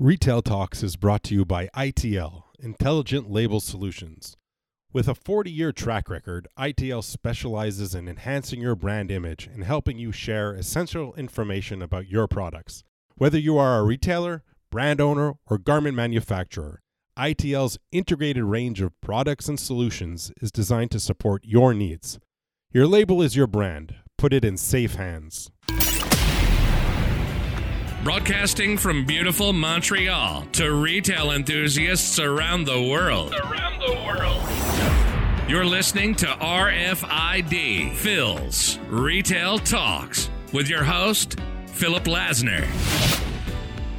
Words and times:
Retail 0.00 0.40
Talks 0.40 0.82
is 0.82 0.96
brought 0.96 1.22
to 1.24 1.34
you 1.34 1.44
by 1.44 1.66
ITL, 1.76 2.44
Intelligent 2.58 3.30
Label 3.30 3.60
Solutions. 3.60 4.34
With 4.94 5.06
a 5.06 5.14
40 5.14 5.50
year 5.50 5.72
track 5.72 6.08
record, 6.08 6.48
ITL 6.58 7.04
specializes 7.04 7.94
in 7.94 8.08
enhancing 8.08 8.62
your 8.62 8.74
brand 8.74 9.10
image 9.10 9.46
and 9.52 9.62
helping 9.62 9.98
you 9.98 10.10
share 10.10 10.54
essential 10.54 11.12
information 11.16 11.82
about 11.82 12.08
your 12.08 12.26
products. 12.26 12.82
Whether 13.16 13.36
you 13.36 13.58
are 13.58 13.78
a 13.78 13.82
retailer, 13.82 14.42
brand 14.70 15.02
owner, 15.02 15.34
or 15.50 15.58
garment 15.58 15.96
manufacturer, 15.96 16.80
ITL's 17.18 17.76
integrated 17.92 18.44
range 18.44 18.80
of 18.80 18.98
products 19.02 19.50
and 19.50 19.60
solutions 19.60 20.32
is 20.40 20.50
designed 20.50 20.92
to 20.92 20.98
support 20.98 21.44
your 21.44 21.74
needs. 21.74 22.18
Your 22.72 22.86
label 22.86 23.20
is 23.20 23.36
your 23.36 23.46
brand. 23.46 23.96
Put 24.16 24.32
it 24.32 24.46
in 24.46 24.56
safe 24.56 24.94
hands. 24.94 25.50
Broadcasting 28.02 28.78
from 28.78 29.04
beautiful 29.04 29.52
Montreal 29.52 30.46
to 30.52 30.72
retail 30.72 31.32
enthusiasts 31.32 32.18
around 32.18 32.64
the 32.64 32.80
world. 32.80 33.34
Around 33.34 33.78
the 33.78 33.92
world. 34.06 35.50
You're 35.50 35.66
listening 35.66 36.14
to 36.14 36.26
RFID 36.26 37.94
Phil's 37.94 38.78
Retail 38.88 39.58
Talks 39.58 40.30
with 40.50 40.66
your 40.66 40.82
host, 40.82 41.38
Philip 41.66 42.04
Lasner. 42.04 42.62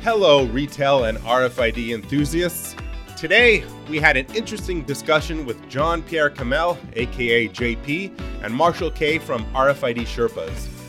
Hello, 0.01 0.45
retail 0.45 1.03
and 1.03 1.19
RFID 1.19 1.93
enthusiasts. 1.93 2.75
Today, 3.15 3.63
we 3.87 3.99
had 3.99 4.17
an 4.17 4.25
interesting 4.33 4.81
discussion 4.81 5.45
with 5.45 5.69
John 5.69 6.01
Pierre 6.01 6.31
Kamel, 6.31 6.75
aka 6.93 7.47
JP, 7.49 8.19
and 8.41 8.51
Marshall 8.51 8.89
Kay 8.89 9.19
from 9.19 9.45
RFID 9.53 10.07
Sherpas. 10.07 10.80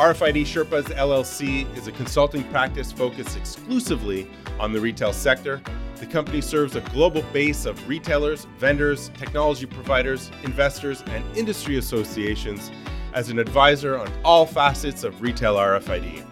RFID 0.00 0.46
Sherpas 0.46 0.84
LLC 0.96 1.76
is 1.76 1.86
a 1.86 1.92
consulting 1.92 2.42
practice 2.44 2.90
focused 2.90 3.36
exclusively 3.36 4.26
on 4.58 4.72
the 4.72 4.80
retail 4.80 5.12
sector. 5.12 5.60
The 5.96 6.06
company 6.06 6.40
serves 6.40 6.74
a 6.74 6.80
global 6.80 7.20
base 7.34 7.66
of 7.66 7.86
retailers, 7.86 8.46
vendors, 8.56 9.10
technology 9.18 9.66
providers, 9.66 10.30
investors, 10.42 11.04
and 11.08 11.22
industry 11.36 11.76
associations 11.76 12.70
as 13.12 13.28
an 13.28 13.38
advisor 13.38 13.98
on 13.98 14.10
all 14.24 14.46
facets 14.46 15.04
of 15.04 15.20
retail 15.20 15.56
RFID. 15.56 16.24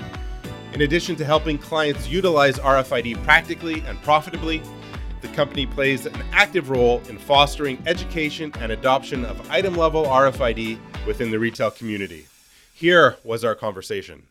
In 0.73 0.81
addition 0.81 1.15
to 1.17 1.25
helping 1.27 1.59
clients 1.59 2.09
utilize 2.09 2.59
RFID 2.59 3.23
practically 3.23 3.83
and 3.83 4.01
profitably, 4.03 4.63
the 5.21 5.29
company 5.29 5.67
plays 5.67 6.07
an 6.07 6.23
active 6.33 6.71
role 6.71 7.03
in 7.11 7.19
fostering 7.19 7.83
education 7.87 8.51
and 8.61 8.73
adoption 8.73 9.27
of 9.27 9.51
item 9.51 9.75
level 9.75 10.07
RFID 10.07 10.79
within 11.07 11.31
the 11.31 11.39
retail 11.39 11.71
community. 11.71 12.25
Here 12.79 13.17
was 13.25 13.45
our 13.45 13.57
conversation. 13.57 14.23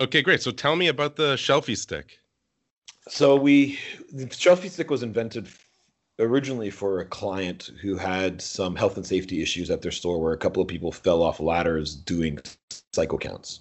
Okay, 0.00 0.22
great. 0.22 0.40
So 0.40 0.50
tell 0.50 0.76
me 0.76 0.88
about 0.88 1.16
the 1.16 1.34
Shelfie 1.34 1.76
stick. 1.76 2.18
So 3.06 3.36
we 3.36 3.78
the 4.10 4.24
Shelfie 4.24 4.70
stick 4.70 4.88
was 4.88 5.02
invented 5.02 5.46
originally 6.18 6.70
for 6.70 7.00
a 7.00 7.04
client 7.04 7.70
who 7.82 7.98
had 7.98 8.40
some 8.40 8.76
health 8.76 8.96
and 8.96 9.06
safety 9.06 9.42
issues 9.42 9.68
at 9.68 9.82
their 9.82 9.92
store 9.92 10.18
where 10.18 10.32
a 10.32 10.38
couple 10.38 10.62
of 10.62 10.68
people 10.68 10.90
fell 10.90 11.22
off 11.22 11.38
ladders 11.38 11.94
doing 11.94 12.38
cycle 12.94 13.18
counts. 13.18 13.60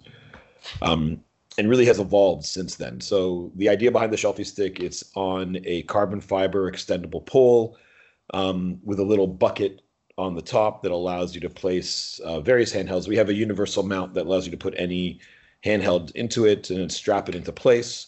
Um, 0.81 1.22
and 1.57 1.69
really 1.69 1.85
has 1.85 2.00
evolved 2.00 2.45
since 2.45 2.75
then. 2.75 3.02
So 3.02 3.52
the 3.55 3.67
idea 3.67 3.91
behind 3.91 4.13
the 4.13 4.17
Shelfie 4.17 4.45
stick, 4.45 4.79
it's 4.79 5.03
on 5.16 5.57
a 5.66 5.83
carbon 5.83 6.22
fiber 6.22 6.72
extendable 6.72 7.25
pole 7.25 7.77
um, 8.33 8.79
with 8.81 9.00
a 9.00 9.03
little 9.03 9.27
bucket 9.27 9.81
on 10.17 10.35
the 10.35 10.41
top 10.41 10.81
that 10.83 10.91
allows 10.91 11.35
you 11.35 11.41
to 11.41 11.49
place 11.49 12.19
uh, 12.19 12.39
various 12.39 12.73
handhelds. 12.73 13.08
We 13.08 13.17
have 13.17 13.30
a 13.30 13.33
universal 13.33 13.83
mount 13.83 14.13
that 14.13 14.25
allows 14.25 14.45
you 14.45 14.52
to 14.52 14.57
put 14.57 14.73
any 14.77 15.19
handheld 15.63 16.11
into 16.11 16.45
it 16.45 16.69
and 16.69 16.91
strap 16.91 17.27
it 17.27 17.35
into 17.35 17.52
place. 17.52 18.07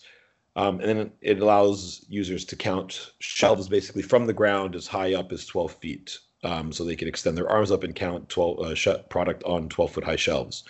Um, 0.55 0.79
and 0.79 0.89
then 0.89 1.11
it 1.21 1.39
allows 1.39 2.05
users 2.09 2.45
to 2.45 2.55
count 2.55 3.11
shelves 3.19 3.67
basically 3.67 4.01
from 4.01 4.25
the 4.25 4.33
ground 4.33 4.75
as 4.75 4.87
high 4.87 5.13
up 5.13 5.31
as 5.31 5.45
12 5.45 5.73
feet. 5.73 6.17
Um, 6.43 6.71
so 6.71 6.83
they 6.83 6.95
can 6.95 7.07
extend 7.07 7.37
their 7.37 7.49
arms 7.49 7.71
up 7.71 7.83
and 7.83 7.93
count 7.93 8.29
12 8.29 8.59
uh, 8.59 8.75
sh- 8.75 8.87
product 9.09 9.43
on 9.43 9.69
12 9.69 9.91
foot 9.91 10.03
high 10.03 10.15
shelves. 10.15 10.63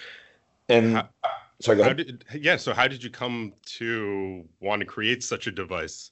And 0.69 0.95
how, 0.95 1.09
sorry, 1.61 1.77
go 1.77 1.83
ahead. 1.83 1.97
Did, 1.97 2.25
yeah. 2.33 2.57
So 2.57 2.73
how 2.73 2.87
did 2.87 3.03
you 3.03 3.09
come 3.09 3.53
to 3.65 4.43
want 4.59 4.79
to 4.79 4.85
create 4.85 5.23
such 5.23 5.47
a 5.47 5.51
device? 5.51 6.11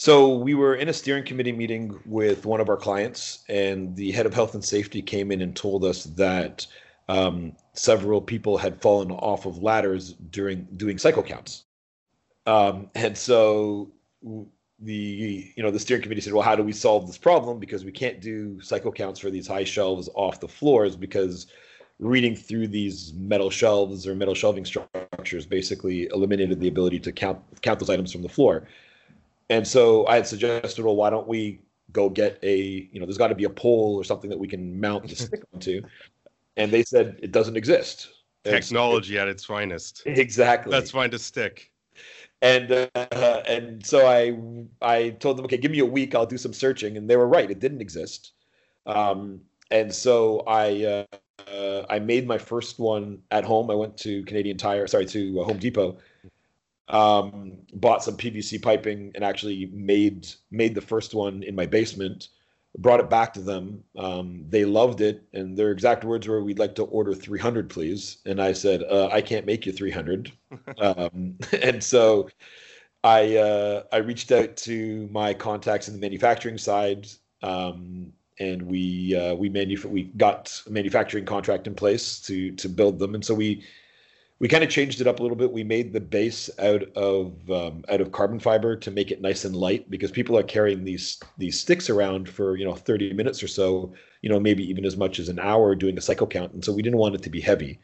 So 0.00 0.30
we 0.30 0.54
were 0.54 0.76
in 0.76 0.88
a 0.88 0.94
steering 0.94 1.24
committee 1.24 1.52
meeting 1.52 2.00
with 2.06 2.46
one 2.46 2.62
of 2.62 2.70
our 2.70 2.78
clients, 2.78 3.44
and 3.50 3.94
the 3.96 4.12
head 4.12 4.24
of 4.24 4.32
health 4.32 4.54
and 4.54 4.64
safety 4.64 5.02
came 5.02 5.30
in 5.30 5.42
and 5.42 5.54
told 5.54 5.84
us 5.84 6.04
that 6.04 6.66
um, 7.10 7.52
several 7.74 8.22
people 8.22 8.56
had 8.56 8.80
fallen 8.80 9.10
off 9.10 9.44
of 9.44 9.62
ladders 9.62 10.14
during 10.30 10.66
doing 10.78 10.96
cycle 10.96 11.22
counts. 11.22 11.64
Um, 12.46 12.88
and 12.94 13.14
so 13.14 13.92
the 14.78 15.52
you 15.54 15.62
know 15.62 15.70
the 15.70 15.78
steering 15.78 16.02
committee 16.02 16.22
said, 16.22 16.32
well, 16.32 16.44
how 16.44 16.56
do 16.56 16.62
we 16.62 16.72
solve 16.72 17.06
this 17.06 17.18
problem? 17.18 17.58
Because 17.58 17.84
we 17.84 17.92
can't 17.92 18.22
do 18.22 18.58
cycle 18.62 18.92
counts 18.92 19.20
for 19.20 19.28
these 19.28 19.46
high 19.46 19.64
shelves 19.64 20.08
off 20.14 20.40
the 20.40 20.48
floors 20.48 20.96
because 20.96 21.46
reading 21.98 22.34
through 22.34 22.68
these 22.68 23.12
metal 23.18 23.50
shelves 23.50 24.06
or 24.06 24.14
metal 24.14 24.34
shelving 24.34 24.64
structures 24.64 25.44
basically 25.44 26.06
eliminated 26.06 26.58
the 26.58 26.68
ability 26.68 27.00
to 27.00 27.12
count 27.12 27.38
count 27.60 27.78
those 27.78 27.90
items 27.90 28.10
from 28.10 28.22
the 28.22 28.30
floor. 28.30 28.66
And 29.50 29.66
so 29.66 30.06
I 30.06 30.14
had 30.14 30.26
suggested, 30.26 30.82
well, 30.84 30.96
why 30.96 31.10
don't 31.10 31.26
we 31.26 31.60
go 31.92 32.08
get 32.08 32.38
a, 32.42 32.88
you 32.92 33.00
know, 33.00 33.04
there's 33.04 33.18
got 33.18 33.28
to 33.28 33.34
be 33.34 33.44
a 33.44 33.50
pole 33.50 33.96
or 33.96 34.04
something 34.04 34.30
that 34.30 34.38
we 34.38 34.46
can 34.46 34.80
mount 34.80 35.08
the 35.08 35.16
stick 35.16 35.42
onto. 35.54 35.82
And 36.56 36.70
they 36.70 36.84
said 36.84 37.18
it 37.20 37.32
doesn't 37.32 37.56
exist. 37.56 38.08
Technology 38.44 39.18
at 39.18 39.28
its 39.28 39.44
finest. 39.44 40.02
Exactly. 40.06 40.72
Let's 40.72 40.92
find 40.92 41.12
a 41.12 41.18
stick. 41.18 41.72
And 42.42 42.72
uh, 42.72 43.42
and 43.46 43.84
so 43.84 44.06
I 44.06 44.34
I 44.80 45.10
told 45.10 45.36
them, 45.36 45.44
okay, 45.44 45.58
give 45.58 45.70
me 45.70 45.80
a 45.80 45.84
week, 45.84 46.14
I'll 46.14 46.24
do 46.24 46.38
some 46.38 46.54
searching, 46.54 46.96
and 46.96 47.10
they 47.10 47.16
were 47.16 47.28
right, 47.28 47.50
it 47.50 47.58
didn't 47.58 47.82
exist. 47.82 48.32
Um, 48.86 49.42
and 49.70 49.94
so 49.94 50.40
I 50.46 50.84
uh, 50.84 51.16
uh, 51.52 51.84
I 51.90 51.98
made 51.98 52.26
my 52.26 52.38
first 52.38 52.78
one 52.78 53.18
at 53.30 53.44
home. 53.44 53.70
I 53.70 53.74
went 53.74 53.96
to 53.98 54.22
Canadian 54.24 54.56
Tire, 54.56 54.86
sorry, 54.86 55.04
to 55.06 55.42
Home 55.42 55.58
Depot, 55.58 55.98
um, 56.90 57.58
bought 57.72 58.02
some 58.02 58.16
PVC 58.16 58.60
piping 58.60 59.12
and 59.14 59.24
actually 59.24 59.66
made 59.72 60.28
made 60.50 60.74
the 60.74 60.80
first 60.80 61.14
one 61.14 61.42
in 61.42 61.54
my 61.54 61.66
basement. 61.66 62.28
Brought 62.78 63.00
it 63.00 63.10
back 63.10 63.32
to 63.32 63.40
them. 63.40 63.82
Um, 63.96 64.44
they 64.48 64.64
loved 64.64 65.00
it, 65.00 65.24
and 65.32 65.56
their 65.56 65.72
exact 65.72 66.04
words 66.04 66.28
were, 66.28 66.42
"We'd 66.42 66.60
like 66.60 66.76
to 66.76 66.84
order 66.84 67.14
300, 67.14 67.68
please." 67.68 68.18
And 68.26 68.40
I 68.40 68.52
said, 68.52 68.84
uh, 68.84 69.08
"I 69.10 69.22
can't 69.22 69.46
make 69.46 69.66
you 69.66 69.72
300." 69.72 70.30
um, 70.78 71.36
and 71.62 71.82
so 71.82 72.28
I 73.02 73.36
uh, 73.36 73.82
I 73.92 73.98
reached 73.98 74.30
out 74.30 74.56
to 74.58 75.08
my 75.10 75.34
contacts 75.34 75.88
in 75.88 75.94
the 75.94 76.00
manufacturing 76.00 76.58
side, 76.58 77.08
um, 77.42 78.12
and 78.38 78.62
we 78.62 79.16
uh, 79.16 79.34
we 79.34 79.50
manuf- 79.50 79.84
we 79.84 80.04
got 80.16 80.62
a 80.66 80.70
manufacturing 80.70 81.24
contract 81.24 81.66
in 81.66 81.74
place 81.74 82.20
to 82.22 82.52
to 82.52 82.68
build 82.68 82.98
them, 82.98 83.14
and 83.14 83.24
so 83.24 83.34
we 83.34 83.64
we 84.40 84.48
kind 84.48 84.64
of 84.64 84.70
changed 84.70 85.02
it 85.02 85.06
up 85.06 85.20
a 85.20 85.22
little 85.22 85.36
bit. 85.36 85.52
We 85.52 85.62
made 85.62 85.92
the 85.92 86.00
base 86.00 86.48
out 86.58 86.82
of 86.96 87.50
um, 87.50 87.84
out 87.90 88.00
of 88.00 88.10
carbon 88.10 88.40
fiber 88.40 88.74
to 88.74 88.90
make 88.90 89.10
it 89.10 89.20
nice 89.20 89.44
and 89.44 89.54
light 89.54 89.88
because 89.90 90.10
people 90.10 90.36
are 90.36 90.42
carrying 90.42 90.84
these 90.84 91.20
these 91.36 91.60
sticks 91.60 91.90
around 91.90 92.28
for 92.28 92.56
you 92.56 92.64
know 92.64 92.74
30 92.74 93.12
minutes 93.12 93.42
or 93.42 93.48
so, 93.48 93.92
you 94.22 94.30
know 94.30 94.40
maybe 94.40 94.68
even 94.68 94.86
as 94.86 94.96
much 94.96 95.18
as 95.18 95.28
an 95.28 95.38
hour 95.38 95.74
doing 95.74 95.96
a 95.98 96.00
cycle 96.00 96.26
count, 96.26 96.52
and 96.52 96.64
so 96.64 96.72
we 96.72 96.82
didn't 96.82 96.98
want 96.98 97.14
it 97.14 97.22
to 97.22 97.30
be 97.30 97.40
heavy. 97.40 97.78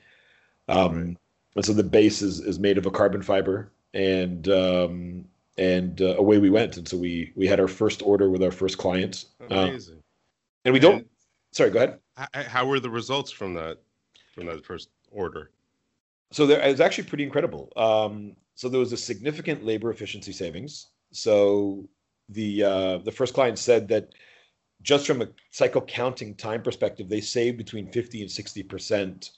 Um, 0.68 1.16
and 1.54 1.64
so 1.64 1.74
the 1.74 1.84
base 1.84 2.22
is 2.22 2.40
is 2.40 2.58
made 2.58 2.78
of 2.78 2.86
a 2.86 2.90
carbon 2.90 3.22
fiber, 3.22 3.70
and 3.92 4.48
um, 4.48 5.26
and 5.58 6.00
uh, 6.00 6.16
away 6.16 6.38
we 6.38 6.48
went. 6.48 6.78
And 6.78 6.88
so 6.88 6.96
we 6.96 7.32
we 7.36 7.46
had 7.46 7.60
our 7.60 7.68
first 7.68 8.02
order 8.02 8.30
with 8.30 8.42
our 8.42 8.50
first 8.50 8.78
client. 8.78 9.26
Amazing. 9.50 9.96
Uh, 9.96 10.00
and 10.64 10.72
we 10.72 10.80
don't. 10.80 10.96
And 10.96 11.06
sorry, 11.52 11.70
go 11.70 11.78
ahead. 11.78 11.98
How 12.32 12.66
were 12.66 12.80
the 12.80 12.88
results 12.88 13.30
from 13.30 13.52
that 13.54 13.76
from 14.34 14.46
that 14.46 14.64
first 14.64 14.88
order? 15.12 15.50
So 16.32 16.46
there, 16.46 16.60
it 16.60 16.70
was 16.70 16.80
actually 16.80 17.04
pretty 17.04 17.24
incredible. 17.24 17.72
Um, 17.76 18.36
so 18.54 18.68
there 18.68 18.80
was 18.80 18.92
a 18.92 18.96
significant 18.96 19.64
labor 19.64 19.90
efficiency 19.90 20.32
savings. 20.32 20.88
So 21.12 21.88
the 22.28 22.64
uh, 22.64 22.98
the 22.98 23.12
first 23.12 23.34
client 23.34 23.58
said 23.58 23.88
that 23.88 24.10
just 24.82 25.06
from 25.06 25.22
a 25.22 25.28
cycle 25.50 25.80
counting 25.82 26.34
time 26.34 26.62
perspective, 26.62 27.08
they 27.08 27.20
saved 27.20 27.58
between 27.58 27.90
fifty 27.92 28.22
and 28.22 28.30
sixty 28.30 28.62
percent 28.62 29.30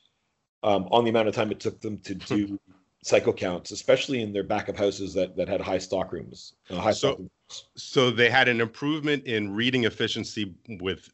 um, 0.62 0.88
on 0.90 1.04
the 1.04 1.10
amount 1.10 1.28
of 1.28 1.34
time 1.34 1.50
it 1.50 1.60
took 1.60 1.80
them 1.80 1.98
to 1.98 2.14
do 2.14 2.58
cycle 3.04 3.32
counts, 3.32 3.70
especially 3.70 4.22
in 4.22 4.32
their 4.32 4.42
back 4.42 4.68
of 4.68 4.76
houses 4.76 5.14
that 5.14 5.36
that 5.36 5.48
had 5.48 5.60
high 5.60 5.78
stock 5.78 6.12
rooms. 6.12 6.54
Uh, 6.70 6.76
high 6.76 6.92
so, 6.92 7.08
stock 7.08 7.18
rooms. 7.18 7.64
so 7.76 8.10
they 8.10 8.30
had 8.30 8.48
an 8.48 8.60
improvement 8.60 9.24
in 9.24 9.52
reading 9.52 9.84
efficiency 9.84 10.54
with 10.80 11.10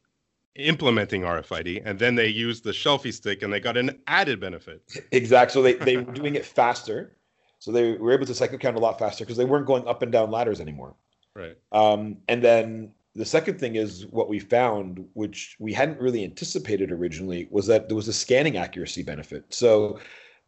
implementing 0.56 1.22
RFID, 1.22 1.82
and 1.84 1.98
then 1.98 2.14
they 2.14 2.28
used 2.28 2.64
the 2.64 2.70
Shelfie 2.70 3.12
stick, 3.12 3.42
and 3.42 3.52
they 3.52 3.60
got 3.60 3.76
an 3.76 4.00
added 4.06 4.40
benefit. 4.40 4.82
Exactly. 5.12 5.52
So 5.52 5.62
they 5.62 5.74
they 5.74 5.96
were 5.96 6.12
doing 6.12 6.34
it 6.34 6.44
faster, 6.44 7.16
so 7.58 7.72
they 7.72 7.92
were 7.92 8.12
able 8.12 8.26
to 8.26 8.34
cycle 8.34 8.58
count 8.58 8.76
a 8.76 8.80
lot 8.80 8.98
faster 8.98 9.24
because 9.24 9.36
they 9.36 9.44
weren't 9.44 9.66
going 9.66 9.86
up 9.86 10.02
and 10.02 10.12
down 10.12 10.30
ladders 10.30 10.60
anymore. 10.60 10.94
Right. 11.34 11.56
Um, 11.72 12.18
and 12.28 12.42
then 12.42 12.92
the 13.14 13.24
second 13.24 13.58
thing 13.58 13.76
is 13.76 14.06
what 14.06 14.28
we 14.28 14.38
found, 14.38 15.04
which 15.14 15.56
we 15.58 15.72
hadn't 15.72 16.00
really 16.00 16.24
anticipated 16.24 16.90
originally, 16.90 17.48
was 17.50 17.66
that 17.66 17.88
there 17.88 17.96
was 17.96 18.08
a 18.08 18.12
scanning 18.12 18.56
accuracy 18.56 19.02
benefit. 19.02 19.44
So 19.50 19.98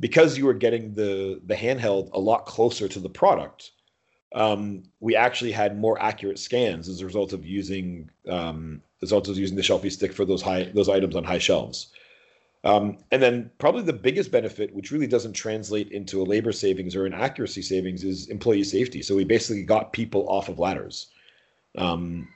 because 0.01 0.37
you 0.37 0.47
were 0.47 0.55
getting 0.55 0.95
the 0.95 1.41
the 1.47 1.55
handheld 1.55 2.11
a 2.13 2.19
lot 2.19 2.47
closer 2.47 2.89
to 2.89 3.01
the 3.01 3.09
product, 3.09 3.73
um, 4.35 4.83
we 5.01 5.17
actually 5.17 5.53
had 5.53 5.79
more 5.79 6.01
accurate 6.01 6.39
scans 6.39 6.89
as 6.89 7.01
a 7.01 7.07
result 7.07 7.33
of 7.33 7.47
using 7.47 8.11
um, 8.29 8.83
as 9.03 9.13
also 9.13 9.33
using 9.33 9.57
the 9.57 9.63
shelfie 9.63 9.93
stick 9.93 10.13
for 10.13 10.25
those 10.25 10.43
high 10.43 10.71
those 10.75 10.89
items 10.89 11.17
on 11.17 11.25
high 11.25 11.39
shelves. 11.39 11.93
Um, 12.65 12.99
and 13.13 13.23
then 13.23 13.51
probably 13.59 13.83
the 13.83 13.93
biggest 13.93 14.33
benefit, 14.33 14.75
which 14.75 14.91
really 14.91 15.07
doesn't 15.07 15.35
translate 15.35 15.93
into 15.93 16.21
a 16.21 16.25
labor 16.25 16.51
savings 16.51 16.97
or 16.97 17.07
an 17.07 17.15
accuracy 17.15 17.63
savings, 17.63 18.03
is 18.03 18.27
employee 18.29 18.65
safety. 18.65 19.03
So 19.03 19.15
we 19.15 19.25
basically 19.25 19.63
got 19.63 19.93
people 19.93 20.29
off 20.29 20.49
of 20.49 20.59
ladders. 20.59 21.07
Um, 21.79 22.27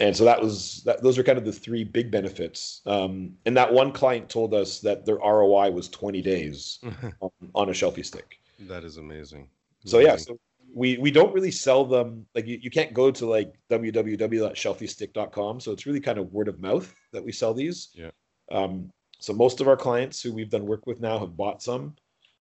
and 0.00 0.16
so 0.16 0.24
that 0.24 0.40
was 0.40 0.82
that, 0.84 1.02
those 1.02 1.18
are 1.18 1.22
kind 1.22 1.38
of 1.38 1.44
the 1.44 1.52
three 1.52 1.82
big 1.84 2.10
benefits. 2.10 2.82
Um, 2.86 3.36
and 3.46 3.56
that 3.56 3.72
one 3.72 3.92
client 3.92 4.28
told 4.28 4.54
us 4.54 4.80
that 4.80 5.04
their 5.06 5.16
ROI 5.16 5.70
was 5.70 5.88
20 5.88 6.22
days 6.22 6.78
on, 7.20 7.30
on, 7.54 7.68
a 7.68 7.72
shelfie 7.72 8.04
stick. 8.04 8.40
That 8.60 8.84
is 8.84 8.96
amazing. 8.96 9.48
So 9.84 9.98
yeah, 9.98 10.16
so 10.16 10.38
we 10.74 10.98
we 10.98 11.10
don't 11.10 11.32
really 11.32 11.50
sell 11.52 11.84
them 11.84 12.26
like 12.34 12.46
you, 12.46 12.58
you 12.60 12.70
can't 12.70 12.92
go 12.92 13.10
to 13.10 13.26
like 13.26 13.54
www.shelfystick.com 13.70 15.60
So 15.60 15.72
it's 15.72 15.86
really 15.86 16.00
kind 16.00 16.18
of 16.18 16.32
word 16.32 16.48
of 16.48 16.60
mouth 16.60 16.92
that 17.12 17.24
we 17.24 17.32
sell 17.32 17.54
these. 17.54 17.90
Yeah. 17.94 18.10
Um, 18.50 18.90
so 19.20 19.32
most 19.32 19.60
of 19.60 19.68
our 19.68 19.76
clients 19.76 20.20
who 20.20 20.34
we've 20.34 20.50
done 20.50 20.66
work 20.66 20.86
with 20.86 21.00
now 21.00 21.18
have 21.18 21.36
bought 21.36 21.62
some. 21.62 21.94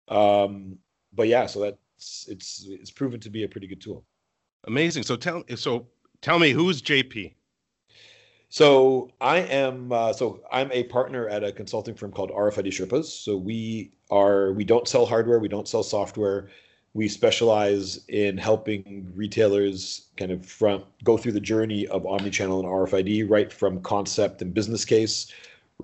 Um, 0.08 0.78
but 1.12 1.28
yeah, 1.28 1.46
so 1.46 1.60
that's 1.60 2.26
it's 2.28 2.66
it's 2.68 2.90
proven 2.90 3.20
to 3.20 3.30
be 3.30 3.44
a 3.44 3.48
pretty 3.48 3.66
good 3.66 3.80
tool. 3.80 4.04
Amazing. 4.66 5.02
So 5.02 5.16
tell 5.16 5.44
so 5.54 5.86
tell 6.22 6.38
me 6.38 6.50
who's 6.50 6.80
JP. 6.80 7.34
So 8.48 9.10
I 9.20 9.38
am 9.38 9.92
uh, 9.92 10.12
so 10.14 10.40
I'm 10.50 10.72
a 10.72 10.84
partner 10.84 11.28
at 11.28 11.44
a 11.44 11.52
consulting 11.52 11.94
firm 11.94 12.12
called 12.12 12.30
RFID 12.30 12.68
Sherpas. 12.68 13.04
So 13.04 13.36
we 13.36 13.92
are 14.10 14.52
we 14.52 14.64
don't 14.64 14.88
sell 14.88 15.04
hardware, 15.04 15.38
we 15.38 15.48
don't 15.48 15.68
sell 15.68 15.82
software. 15.82 16.48
We 16.96 17.08
specialize 17.08 18.00
in 18.08 18.38
helping 18.38 19.12
retailers 19.14 20.06
kind 20.16 20.32
of 20.32 20.46
from 20.46 20.84
go 21.04 21.18
through 21.18 21.32
the 21.32 21.40
journey 21.40 21.86
of 21.88 22.04
omnichannel 22.04 22.58
and 22.58 22.66
RFID, 22.66 23.28
right 23.28 23.52
from 23.52 23.82
concept 23.82 24.40
and 24.40 24.54
business 24.54 24.86
case 24.86 25.30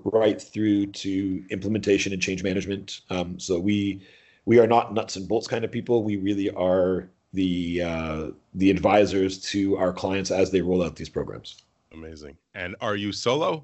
right 0.05 0.41
through 0.41 0.87
to 0.87 1.43
implementation 1.51 2.13
and 2.13 2.21
change 2.21 2.41
management. 2.41 3.01
Um, 3.11 3.39
so 3.39 3.59
we 3.59 4.01
we 4.45 4.57
are 4.59 4.65
not 4.65 4.95
nuts 4.95 5.15
and 5.15 5.27
bolts 5.27 5.47
kind 5.47 5.63
of 5.63 5.71
people. 5.71 6.03
We 6.03 6.17
really 6.17 6.49
are 6.49 7.07
the 7.31 7.83
uh, 7.83 8.27
the 8.55 8.71
advisors 8.71 9.39
to 9.51 9.77
our 9.77 9.93
clients 9.93 10.31
as 10.31 10.49
they 10.49 10.61
roll 10.61 10.83
out 10.83 10.95
these 10.95 11.09
programs. 11.09 11.61
Amazing. 11.91 12.37
And 12.55 12.75
are 12.81 12.95
you 12.95 13.11
solo? 13.11 13.63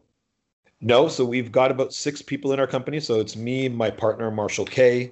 No, 0.82 1.08
so 1.08 1.26
we've 1.26 1.52
got 1.52 1.72
about 1.72 1.94
six 1.94 2.22
people 2.22 2.54
in 2.54 2.60
our 2.60 2.68
company. 2.68 3.00
So 3.00 3.20
it's 3.20 3.36
me, 3.36 3.68
my 3.68 3.90
partner 3.90 4.30
Marshall 4.30 4.66
Kay, 4.66 5.12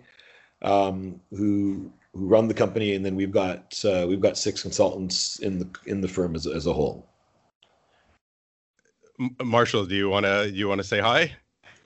um, 0.61 1.19
who 1.31 1.91
who 2.17 2.25
run 2.25 2.47
the 2.47 2.53
company, 2.53 2.95
and 2.95 3.05
then 3.05 3.15
we've 3.15 3.31
got 3.31 3.83
uh, 3.85 4.05
we've 4.07 4.21
got 4.21 4.37
six 4.37 4.61
consultants 4.61 5.39
in 5.39 5.59
the 5.59 5.69
in 5.85 6.01
the 6.01 6.07
firm 6.07 6.35
as 6.35 6.47
as 6.47 6.65
a 6.65 6.73
whole. 6.73 7.07
Marshall, 9.43 9.85
do 9.85 9.95
you 9.95 10.09
want 10.09 10.25
to 10.25 10.49
you 10.51 10.67
want 10.67 10.79
to 10.79 10.87
say 10.87 10.99
hi? 10.99 11.31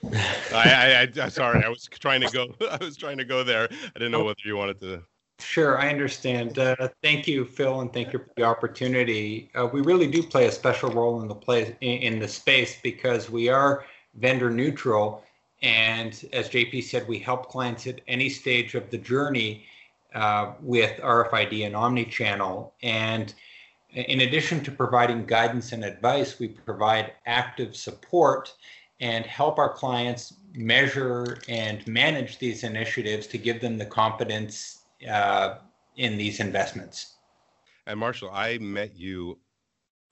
I, 0.52 1.08
I, 1.16 1.22
I, 1.22 1.28
sorry, 1.28 1.62
I 1.64 1.68
was 1.68 1.88
trying 1.88 2.22
to 2.22 2.30
go. 2.30 2.54
I 2.70 2.78
was 2.82 2.96
trying 2.96 3.18
to 3.18 3.24
go 3.24 3.44
there. 3.44 3.68
I 3.70 3.98
didn't 3.98 4.12
know 4.12 4.24
whether 4.24 4.40
you 4.44 4.56
wanted 4.56 4.80
to. 4.80 5.02
Sure, 5.38 5.78
I 5.78 5.88
understand. 5.88 6.58
Uh, 6.58 6.88
thank 7.02 7.26
you, 7.26 7.44
Phil, 7.44 7.80
and 7.80 7.92
thank 7.92 8.12
you 8.12 8.20
for 8.20 8.30
the 8.36 8.44
opportunity. 8.44 9.50
Uh, 9.54 9.66
we 9.66 9.80
really 9.80 10.06
do 10.06 10.22
play 10.22 10.46
a 10.46 10.52
special 10.52 10.90
role 10.90 11.20
in 11.20 11.28
the 11.28 11.34
place 11.34 11.72
in, 11.80 11.98
in 11.98 12.18
the 12.18 12.28
space 12.28 12.78
because 12.82 13.28
we 13.28 13.48
are 13.48 13.84
vendor 14.14 14.50
neutral, 14.50 15.24
and 15.62 16.24
as 16.32 16.48
JP 16.48 16.84
said, 16.84 17.08
we 17.08 17.18
help 17.18 17.48
clients 17.48 17.86
at 17.86 18.00
any 18.08 18.28
stage 18.28 18.74
of 18.74 18.88
the 18.90 18.98
journey 18.98 19.64
uh, 20.14 20.52
with 20.60 20.98
RFID 21.00 21.66
and 21.66 21.74
omnichannel. 21.74 22.72
And 22.82 23.32
in 23.90 24.22
addition 24.22 24.62
to 24.64 24.70
providing 24.70 25.26
guidance 25.26 25.72
and 25.72 25.84
advice, 25.84 26.38
we 26.38 26.48
provide 26.48 27.12
active 27.26 27.76
support 27.76 28.54
and 29.00 29.26
help 29.26 29.58
our 29.58 29.72
clients 29.72 30.34
measure 30.54 31.38
and 31.48 31.86
manage 31.86 32.38
these 32.38 32.62
initiatives 32.62 33.26
to 33.26 33.38
give 33.38 33.60
them 33.60 33.76
the 33.78 33.86
confidence 33.86 34.84
uh, 35.08 35.56
in 35.96 36.16
these 36.16 36.40
investments. 36.40 37.14
And 37.86 37.98
Marshall, 37.98 38.30
I 38.32 38.58
met 38.58 38.96
you 38.96 39.38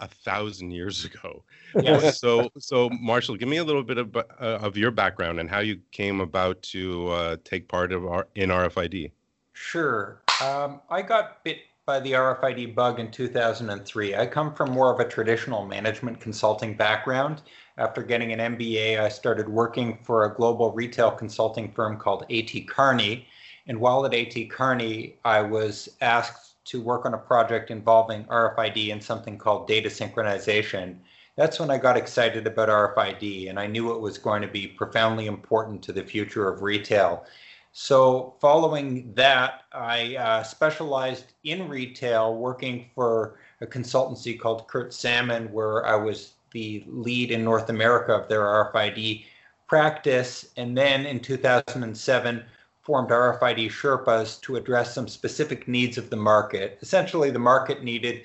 a 0.00 0.08
thousand 0.08 0.73
years 0.73 1.05
ago. 1.14 1.44
Yes. 1.81 2.19
so, 2.19 2.50
so 2.58 2.91
Marshall, 2.91 3.37
give 3.37 3.49
me 3.49 3.58
a 3.58 3.64
little 3.64 3.85
bit 3.85 3.99
of 3.99 4.17
uh, 4.17 4.23
of 4.41 4.76
your 4.76 4.91
background 4.91 5.38
and 5.41 5.49
how 5.49 5.61
you 5.61 5.81
came 5.93 6.20
about 6.20 6.61
to 6.62 7.08
uh, 7.08 7.37
take 7.44 7.69
part 7.69 7.93
of 7.93 8.05
our 8.06 8.26
in 8.35 8.50
RFID. 8.50 9.12
Sure. 9.62 10.22
Um, 10.42 10.80
I 10.88 11.02
got 11.02 11.44
bit 11.44 11.58
by 11.84 12.00
the 12.00 12.12
RFID 12.12 12.74
bug 12.74 12.98
in 12.98 13.10
2003. 13.10 14.16
I 14.16 14.26
come 14.26 14.54
from 14.54 14.70
more 14.72 14.92
of 14.92 15.00
a 15.00 15.08
traditional 15.08 15.66
management 15.66 16.18
consulting 16.18 16.76
background. 16.76 17.42
After 17.76 18.02
getting 18.02 18.32
an 18.32 18.56
MBA, 18.56 18.98
I 18.98 19.08
started 19.08 19.48
working 19.48 19.98
for 20.02 20.24
a 20.24 20.34
global 20.34 20.72
retail 20.72 21.10
consulting 21.12 21.70
firm 21.72 21.98
called 21.98 22.24
AT 22.32 22.66
Kearney. 22.66 23.28
And 23.68 23.78
while 23.78 24.04
at 24.06 24.14
AT 24.14 24.50
Kearney, 24.50 25.18
I 25.24 25.42
was 25.42 25.90
asked 26.00 26.64
to 26.64 26.80
work 26.80 27.04
on 27.04 27.14
a 27.14 27.18
project 27.18 27.70
involving 27.70 28.24
RFID 28.24 28.92
and 28.92 29.04
something 29.04 29.38
called 29.38 29.68
data 29.68 29.88
synchronization. 29.88 30.96
That's 31.36 31.60
when 31.60 31.70
I 31.70 31.78
got 31.78 31.96
excited 31.96 32.46
about 32.46 32.68
RFID, 32.68 33.50
and 33.50 33.58
I 33.58 33.66
knew 33.66 33.92
it 33.92 34.00
was 34.00 34.18
going 34.18 34.42
to 34.42 34.48
be 34.48 34.66
profoundly 34.66 35.26
important 35.26 35.82
to 35.84 35.92
the 35.92 36.02
future 36.02 36.48
of 36.48 36.62
retail. 36.62 37.24
So, 37.72 38.34
following 38.40 39.14
that, 39.14 39.62
I 39.72 40.17
uh, 40.17 40.43
specialized 40.43 41.32
in 41.44 41.69
retail, 41.69 42.34
working 42.34 42.90
for 42.94 43.38
a 43.61 43.67
consultancy 43.67 44.38
called 44.38 44.67
Kurt 44.67 44.93
Salmon, 44.93 45.52
where 45.52 45.87
I 45.87 45.94
was 45.94 46.32
the 46.50 46.82
lead 46.88 47.31
in 47.31 47.44
North 47.44 47.70
America 47.70 48.12
of 48.12 48.28
their 48.28 48.43
RFID 48.43 49.25
practice. 49.69 50.50
And 50.56 50.76
then 50.76 51.06
in 51.06 51.20
2007, 51.20 52.44
formed 52.82 53.11
RFID 53.11 53.70
Sherpas 53.70 54.40
to 54.40 54.56
address 54.56 54.93
some 54.94 55.06
specific 55.06 55.69
needs 55.69 55.96
of 55.96 56.11
the 56.11 56.16
market. 56.16 56.78
Essentially, 56.82 57.31
the 57.31 57.38
market 57.38 57.84
needed 57.84 58.23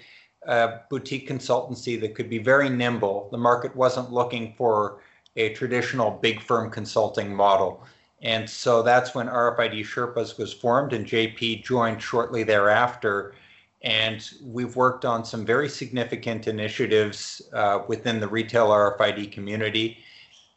a 0.47 0.79
boutique 0.89 1.29
consultancy 1.29 1.99
that 2.01 2.15
could 2.15 2.29
be 2.29 2.39
very 2.39 2.69
nimble. 2.69 3.29
The 3.31 3.37
market 3.37 3.75
wasn't 3.75 4.11
looking 4.11 4.55
for 4.57 5.01
a 5.35 5.53
traditional 5.53 6.11
big 6.11 6.41
firm 6.41 6.71
consulting 6.71 7.35
model. 7.35 7.83
And 8.21 8.49
so 8.49 8.81
that's 8.81 9.13
when 9.13 9.27
RFID 9.27 9.81
Sherpas 9.81 10.37
was 10.37 10.53
formed, 10.53 10.93
and 10.93 11.05
JP 11.05 11.63
joined 11.63 12.01
shortly 12.01 12.43
thereafter. 12.43 13.35
And 13.83 14.27
we've 14.41 14.75
worked 14.75 15.05
on 15.05 15.25
some 15.25 15.45
very 15.45 15.69
significant 15.69 16.47
initiatives 16.47 17.41
uh, 17.53 17.79
within 17.87 18.19
the 18.19 18.27
retail 18.27 18.69
RFID 18.69 19.31
community 19.31 19.99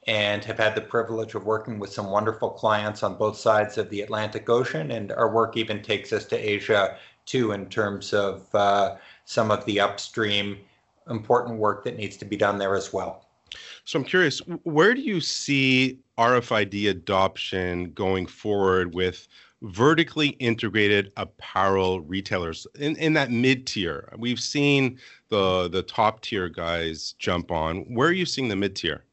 and 0.06 0.42
have 0.44 0.58
had 0.58 0.74
the 0.74 0.80
privilege 0.80 1.34
of 1.34 1.44
working 1.44 1.78
with 1.78 1.92
some 1.92 2.10
wonderful 2.10 2.48
clients 2.48 3.02
on 3.02 3.18
both 3.18 3.36
sides 3.36 3.76
of 3.76 3.90
the 3.90 4.00
Atlantic 4.00 4.48
Ocean. 4.48 4.92
And 4.92 5.12
our 5.12 5.30
work 5.30 5.56
even 5.58 5.82
takes 5.82 6.12
us 6.14 6.24
to 6.26 6.36
Asia 6.36 6.96
too, 7.26 7.52
in 7.52 7.66
terms 7.66 8.14
of 8.14 8.46
uh, 8.54 8.96
some 9.26 9.50
of 9.50 9.64
the 9.66 9.80
upstream 9.80 10.58
important 11.10 11.58
work 11.58 11.84
that 11.84 11.98
needs 11.98 12.16
to 12.16 12.24
be 12.24 12.36
done 12.36 12.56
there 12.56 12.74
as 12.74 12.92
well. 12.92 13.27
So 13.84 13.98
I'm 13.98 14.04
curious, 14.04 14.40
where 14.64 14.94
do 14.94 15.00
you 15.00 15.20
see 15.20 15.98
RFID 16.18 16.90
adoption 16.90 17.92
going 17.92 18.26
forward 18.26 18.94
with 18.94 19.28
vertically 19.62 20.28
integrated 20.38 21.12
apparel 21.16 22.00
retailers 22.02 22.66
in, 22.78 22.96
in 22.96 23.12
that 23.14 23.30
mid 23.30 23.66
tier? 23.66 24.12
We've 24.18 24.40
seen 24.40 24.98
the 25.28 25.68
the 25.68 25.82
top 25.82 26.20
tier 26.20 26.48
guys 26.48 27.14
jump 27.18 27.50
on. 27.50 27.82
Where 27.94 28.08
are 28.08 28.12
you 28.12 28.26
seeing 28.26 28.48
the 28.48 28.56
mid 28.56 28.76
tier? 28.76 29.04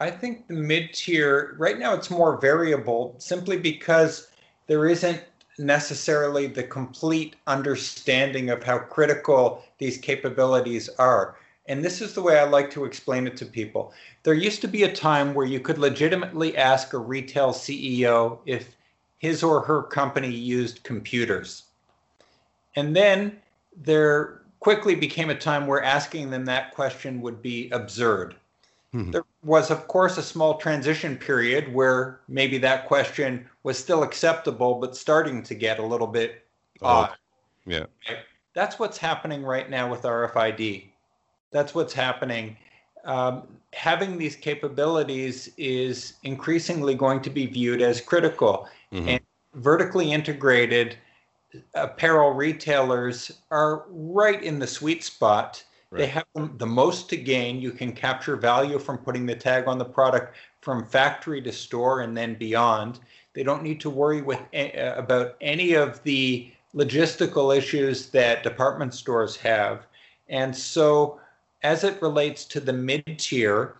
I 0.00 0.10
think 0.10 0.48
the 0.48 0.54
mid 0.54 0.94
tier 0.94 1.54
right 1.58 1.78
now 1.78 1.94
it's 1.94 2.10
more 2.10 2.40
variable 2.40 3.14
simply 3.18 3.56
because 3.56 4.28
there 4.66 4.88
isn't 4.88 5.22
necessarily 5.58 6.46
the 6.46 6.62
complete 6.62 7.36
understanding 7.46 8.50
of 8.50 8.62
how 8.62 8.78
critical 8.78 9.62
these 9.78 9.98
capabilities 9.98 10.88
are. 10.98 11.36
And 11.66 11.84
this 11.84 12.00
is 12.00 12.14
the 12.14 12.22
way 12.22 12.38
I 12.38 12.44
like 12.44 12.70
to 12.72 12.84
explain 12.84 13.26
it 13.26 13.36
to 13.36 13.46
people. 13.46 13.92
There 14.24 14.34
used 14.34 14.60
to 14.62 14.68
be 14.68 14.82
a 14.82 14.92
time 14.92 15.32
where 15.32 15.46
you 15.46 15.60
could 15.60 15.78
legitimately 15.78 16.56
ask 16.56 16.92
a 16.92 16.98
retail 16.98 17.52
CEO 17.52 18.38
if 18.46 18.74
his 19.18 19.42
or 19.42 19.60
her 19.60 19.84
company 19.84 20.30
used 20.30 20.82
computers. 20.82 21.64
And 22.74 22.96
then 22.96 23.40
there 23.76 24.42
quickly 24.58 24.94
became 24.94 25.30
a 25.30 25.34
time 25.34 25.66
where 25.66 25.82
asking 25.82 26.30
them 26.30 26.44
that 26.46 26.74
question 26.74 27.20
would 27.20 27.40
be 27.42 27.70
absurd. 27.70 28.34
Mm-hmm. 28.94 29.12
There 29.12 29.24
was, 29.42 29.70
of 29.70 29.88
course, 29.88 30.18
a 30.18 30.22
small 30.22 30.58
transition 30.58 31.16
period 31.16 31.72
where 31.72 32.20
maybe 32.28 32.58
that 32.58 32.86
question 32.86 33.48
was 33.62 33.78
still 33.78 34.02
acceptable, 34.02 34.74
but 34.74 34.96
starting 34.96 35.42
to 35.44 35.54
get 35.54 35.78
a 35.78 35.86
little 35.86 36.06
bit 36.06 36.44
oh, 36.82 36.86
odd. 36.86 37.16
Yeah. 37.64 37.86
That's 38.54 38.78
what's 38.78 38.98
happening 38.98 39.42
right 39.42 39.70
now 39.70 39.90
with 39.90 40.02
RFID. 40.02 40.91
That's 41.52 41.74
what's 41.74 41.92
happening. 41.92 42.56
Um, 43.04 43.46
having 43.72 44.18
these 44.18 44.36
capabilities 44.36 45.50
is 45.56 46.14
increasingly 46.22 46.94
going 46.94 47.20
to 47.22 47.30
be 47.30 47.46
viewed 47.46 47.82
as 47.82 48.00
critical. 48.00 48.68
Mm-hmm. 48.92 49.08
And 49.08 49.20
vertically 49.54 50.12
integrated 50.12 50.96
apparel 51.74 52.30
retailers 52.30 53.30
are 53.50 53.84
right 53.90 54.42
in 54.42 54.58
the 54.58 54.66
sweet 54.66 55.04
spot. 55.04 55.62
Right. 55.90 55.98
They 56.00 56.06
have 56.06 56.24
the 56.58 56.66
most 56.66 57.10
to 57.10 57.16
gain. 57.16 57.60
You 57.60 57.72
can 57.72 57.92
capture 57.92 58.36
value 58.36 58.78
from 58.78 58.98
putting 58.98 59.26
the 59.26 59.34
tag 59.34 59.68
on 59.68 59.78
the 59.78 59.84
product 59.84 60.36
from 60.60 60.86
factory 60.86 61.42
to 61.42 61.52
store 61.52 62.00
and 62.00 62.16
then 62.16 62.34
beyond. 62.34 63.00
They 63.34 63.42
don't 63.42 63.62
need 63.62 63.80
to 63.80 63.90
worry 63.90 64.22
with 64.22 64.40
uh, 64.54 64.94
about 64.96 65.36
any 65.40 65.74
of 65.74 66.02
the 66.02 66.50
logistical 66.74 67.56
issues 67.56 68.06
that 68.10 68.42
department 68.42 68.94
stores 68.94 69.36
have. 69.36 69.86
And 70.28 70.56
so, 70.56 71.20
as 71.62 71.84
it 71.84 72.00
relates 72.02 72.44
to 72.46 72.60
the 72.60 72.72
mid 72.72 73.04
tier, 73.18 73.76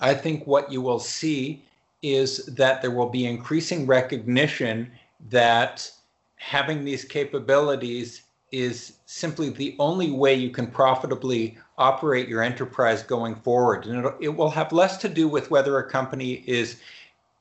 I 0.00 0.14
think 0.14 0.46
what 0.46 0.70
you 0.70 0.80
will 0.80 0.98
see 0.98 1.64
is 2.02 2.46
that 2.46 2.82
there 2.82 2.90
will 2.90 3.08
be 3.08 3.26
increasing 3.26 3.86
recognition 3.86 4.90
that 5.30 5.90
having 6.36 6.84
these 6.84 7.04
capabilities 7.04 8.22
is 8.50 8.94
simply 9.06 9.48
the 9.48 9.74
only 9.78 10.10
way 10.10 10.34
you 10.34 10.50
can 10.50 10.66
profitably 10.66 11.56
operate 11.78 12.28
your 12.28 12.42
enterprise 12.42 13.02
going 13.02 13.34
forward. 13.34 13.86
And 13.86 14.04
it, 14.04 14.14
it 14.20 14.28
will 14.28 14.50
have 14.50 14.72
less 14.72 14.98
to 14.98 15.08
do 15.08 15.26
with 15.26 15.50
whether 15.50 15.78
a 15.78 15.88
company 15.88 16.44
is 16.46 16.80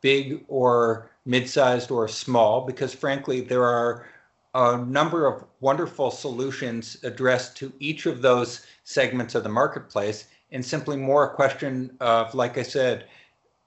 big 0.01 0.43
or 0.47 1.09
mid-sized 1.25 1.91
or 1.91 2.07
small, 2.07 2.61
because 2.61 2.93
frankly, 2.93 3.41
there 3.41 3.63
are 3.63 4.05
a 4.53 4.77
number 4.77 5.25
of 5.27 5.45
wonderful 5.59 6.11
solutions 6.11 6.97
addressed 7.03 7.55
to 7.57 7.71
each 7.79 8.05
of 8.05 8.21
those 8.21 8.65
segments 8.83 9.35
of 9.35 9.43
the 9.43 9.49
marketplace, 9.49 10.27
and 10.51 10.65
simply 10.65 10.97
more 10.97 11.25
a 11.25 11.35
question 11.35 11.95
of, 12.01 12.33
like 12.35 12.57
I 12.57 12.63
said, 12.63 13.05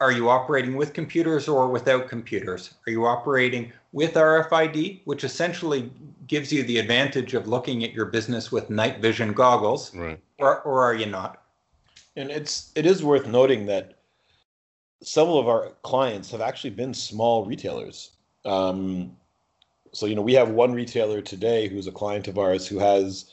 are 0.00 0.12
you 0.12 0.28
operating 0.28 0.76
with 0.76 0.92
computers 0.92 1.48
or 1.48 1.68
without 1.68 2.08
computers? 2.08 2.74
Are 2.86 2.90
you 2.90 3.06
operating 3.06 3.72
with 3.92 4.14
RFID, 4.14 5.00
which 5.04 5.24
essentially 5.24 5.90
gives 6.26 6.52
you 6.52 6.62
the 6.64 6.78
advantage 6.78 7.34
of 7.34 7.48
looking 7.48 7.84
at 7.84 7.92
your 7.92 8.06
business 8.06 8.50
with 8.50 8.68
night 8.68 9.00
vision 9.00 9.32
goggles, 9.32 9.94
right. 9.94 10.20
or, 10.38 10.60
or 10.62 10.82
are 10.82 10.94
you 10.94 11.06
not? 11.06 11.42
And 12.16 12.30
it's 12.30 12.70
it 12.74 12.86
is 12.86 13.02
worth 13.02 13.26
noting 13.26 13.66
that 13.66 13.98
several 15.02 15.38
of 15.38 15.48
our 15.48 15.70
clients 15.82 16.30
have 16.30 16.40
actually 16.40 16.70
been 16.70 16.94
small 16.94 17.44
retailers. 17.44 18.10
Um, 18.44 19.16
so 19.94 20.06
you 20.06 20.14
know 20.14 20.22
we 20.22 20.34
have 20.34 20.50
one 20.50 20.72
retailer 20.72 21.20
today 21.20 21.68
who's 21.68 21.86
a 21.86 21.92
client 21.92 22.28
of 22.28 22.38
ours 22.38 22.66
who 22.66 22.78
has 22.78 23.30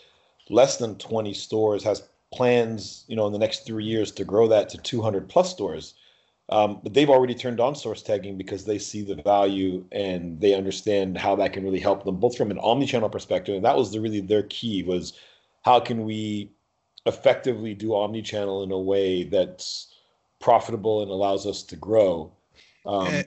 less 0.49 0.77
than 0.77 0.95
20 0.95 1.33
stores, 1.33 1.83
has 1.83 2.07
plans 2.33 3.03
you 3.07 3.15
know 3.15 3.27
in 3.27 3.33
the 3.33 3.39
next 3.39 3.65
three 3.65 3.83
years 3.83 4.11
to 4.11 4.23
grow 4.23 4.47
that 4.47 4.69
to 4.69 4.77
200 4.77 5.27
plus 5.27 5.51
stores 5.51 5.95
um, 6.51 6.81
but 6.83 6.93
they've 6.93 7.09
already 7.09 7.33
turned 7.33 7.61
on 7.61 7.75
source 7.75 8.01
tagging 8.03 8.37
because 8.37 8.65
they 8.65 8.77
see 8.77 9.03
the 9.03 9.15
value 9.15 9.85
and 9.93 10.39
they 10.41 10.53
understand 10.53 11.17
how 11.17 11.33
that 11.37 11.53
can 11.53 11.63
really 11.63 11.79
help 11.79 12.03
them, 12.03 12.17
both 12.17 12.35
from 12.35 12.51
an 12.51 12.59
omni-channel 12.59 13.09
perspective. 13.09 13.55
And 13.55 13.63
that 13.63 13.77
was 13.77 13.91
the, 13.91 14.01
really 14.01 14.19
their 14.19 14.43
key 14.43 14.83
was 14.83 15.13
how 15.63 15.79
can 15.79 16.03
we 16.03 16.51
effectively 17.05 17.73
do 17.73 17.95
omni-channel 17.95 18.63
in 18.63 18.71
a 18.71 18.79
way 18.79 19.23
that's 19.23 19.93
profitable 20.39 21.01
and 21.01 21.09
allows 21.09 21.47
us 21.47 21.63
to 21.63 21.77
grow. 21.77 22.33
Um, 22.85 23.23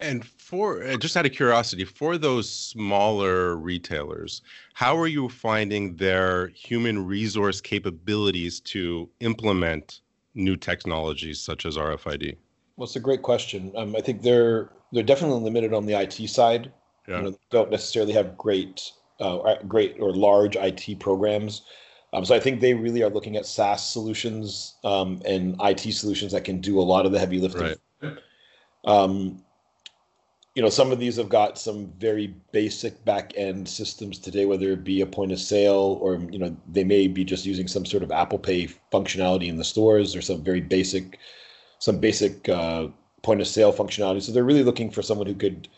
and 0.00 0.24
for 0.24 0.82
uh, 0.82 0.96
just 0.96 1.16
out 1.16 1.26
of 1.26 1.32
curiosity, 1.32 1.84
for 1.84 2.18
those 2.18 2.50
smaller 2.50 3.56
retailers, 3.56 4.42
how 4.74 4.96
are 4.96 5.06
you 5.06 5.28
finding 5.28 5.96
their 5.96 6.48
human 6.48 7.06
resource 7.06 7.60
capabilities 7.60 8.60
to 8.60 9.08
implement 9.20 10.00
new 10.34 10.56
technologies 10.56 11.40
such 11.40 11.66
as 11.66 11.76
RFID? 11.76 12.36
Well, 12.76 12.84
it's 12.84 12.96
a 12.96 13.00
great 13.00 13.22
question. 13.22 13.72
Um, 13.76 13.96
I 13.96 14.00
think 14.00 14.22
they're 14.22 14.70
they're 14.92 15.02
definitely 15.02 15.40
limited 15.40 15.72
on 15.72 15.86
the 15.86 15.98
IT 15.98 16.28
side. 16.28 16.72
Yeah. 17.08 17.18
You 17.18 17.22
know, 17.24 17.38
don't 17.50 17.70
necessarily 17.70 18.12
have 18.12 18.36
great 18.36 18.90
uh, 19.20 19.56
great 19.66 19.96
or 19.98 20.14
large 20.14 20.56
IT 20.56 21.00
programs. 21.00 21.62
Um, 22.12 22.24
so 22.24 22.34
I 22.34 22.40
think 22.40 22.60
they 22.60 22.74
really 22.74 23.02
are 23.02 23.10
looking 23.10 23.36
at 23.36 23.46
SaaS 23.46 23.90
solutions 23.90 24.76
um, 24.84 25.20
and 25.24 25.56
IT 25.60 25.92
solutions 25.92 26.32
that 26.32 26.44
can 26.44 26.60
do 26.60 26.78
a 26.78 26.82
lot 26.82 27.04
of 27.04 27.12
the 27.12 27.18
heavy 27.18 27.40
lifting. 27.40 27.76
Right. 28.00 28.18
Um, 28.84 29.42
you 30.56 30.62
know, 30.62 30.70
some 30.70 30.90
of 30.90 30.98
these 30.98 31.16
have 31.16 31.28
got 31.28 31.58
some 31.58 31.92
very 31.98 32.34
basic 32.50 33.04
back 33.04 33.34
end 33.36 33.68
systems 33.68 34.18
today, 34.18 34.46
whether 34.46 34.72
it 34.72 34.84
be 34.84 35.02
a 35.02 35.06
point 35.06 35.30
of 35.30 35.38
sale 35.38 35.98
or, 36.00 36.14
you 36.30 36.38
know, 36.38 36.56
they 36.66 36.82
may 36.82 37.08
be 37.08 37.24
just 37.24 37.44
using 37.44 37.68
some 37.68 37.84
sort 37.84 38.02
of 38.02 38.10
Apple 38.10 38.38
Pay 38.38 38.68
functionality 38.90 39.48
in 39.48 39.58
the 39.58 39.64
stores 39.64 40.16
or 40.16 40.22
some 40.22 40.42
very 40.42 40.62
basic, 40.62 41.18
some 41.78 41.98
basic 41.98 42.48
uh, 42.48 42.88
point 43.22 43.42
of 43.42 43.46
sale 43.46 43.70
functionality. 43.70 44.22
So 44.22 44.32
they're 44.32 44.44
really 44.44 44.64
looking 44.64 44.90
for 44.90 45.02
someone 45.02 45.26
who 45.26 45.34
could, 45.34 45.68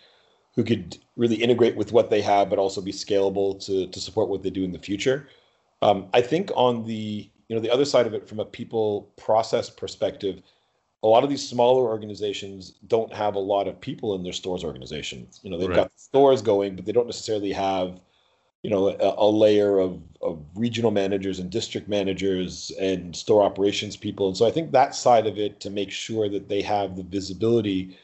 who 0.54 0.62
could 0.62 0.96
really 1.16 1.42
integrate 1.42 1.74
with 1.74 1.90
what 1.90 2.08
they 2.08 2.22
have, 2.22 2.48
but 2.48 2.60
also 2.60 2.80
be 2.80 2.92
scalable 2.92 3.58
to, 3.66 3.88
to 3.88 4.00
support 4.00 4.28
what 4.28 4.44
they 4.44 4.50
do 4.50 4.62
in 4.62 4.70
the 4.70 4.78
future. 4.78 5.28
Um, 5.82 6.06
I 6.14 6.20
think 6.20 6.52
on 6.54 6.84
the, 6.86 7.28
you 7.48 7.56
know, 7.56 7.60
the 7.60 7.70
other 7.70 7.84
side 7.84 8.06
of 8.06 8.14
it 8.14 8.28
from 8.28 8.38
a 8.38 8.44
people 8.44 9.10
process 9.16 9.70
perspective, 9.70 10.40
a 11.02 11.06
lot 11.06 11.22
of 11.22 11.30
these 11.30 11.46
smaller 11.46 11.88
organizations 11.88 12.72
don't 12.88 13.12
have 13.12 13.34
a 13.34 13.40
lot 13.40 13.68
of 13.68 13.80
people 13.80 14.14
in 14.14 14.22
their 14.22 14.32
stores 14.32 14.64
organizations. 14.64 15.40
You 15.42 15.50
know, 15.50 15.58
they've 15.58 15.68
right. 15.68 15.76
got 15.76 15.92
stores 15.96 16.42
going, 16.42 16.74
but 16.74 16.86
they 16.86 16.92
don't 16.92 17.06
necessarily 17.06 17.52
have, 17.52 18.00
you 18.62 18.70
know, 18.70 18.88
a, 18.88 19.14
a, 19.16 19.30
layer 19.30 19.78
of, 19.78 20.02
of 20.22 20.44
regional 20.56 20.90
managers 20.90 21.38
and 21.38 21.50
district 21.50 21.88
managers 21.88 22.72
and 22.80 23.14
store 23.14 23.42
operations 23.42 23.96
people. 23.96 24.26
And 24.26 24.36
so 24.36 24.44
I 24.44 24.50
think 24.50 24.72
that 24.72 24.94
side 24.94 25.28
of 25.28 25.38
it 25.38 25.60
to 25.60 25.70
make 25.70 25.92
sure 25.92 26.28
that 26.28 26.48
they 26.48 26.62
have 26.62 26.96
the 26.96 27.04
visibility 27.04 27.96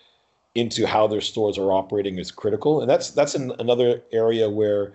into 0.54 0.86
how 0.86 1.08
their 1.08 1.20
stores 1.20 1.58
are 1.58 1.72
operating 1.72 2.18
is 2.18 2.30
critical. 2.30 2.80
And 2.80 2.88
that's 2.88 3.10
that's 3.10 3.34
an, 3.34 3.52
another 3.58 4.02
area 4.12 4.48
where 4.48 4.94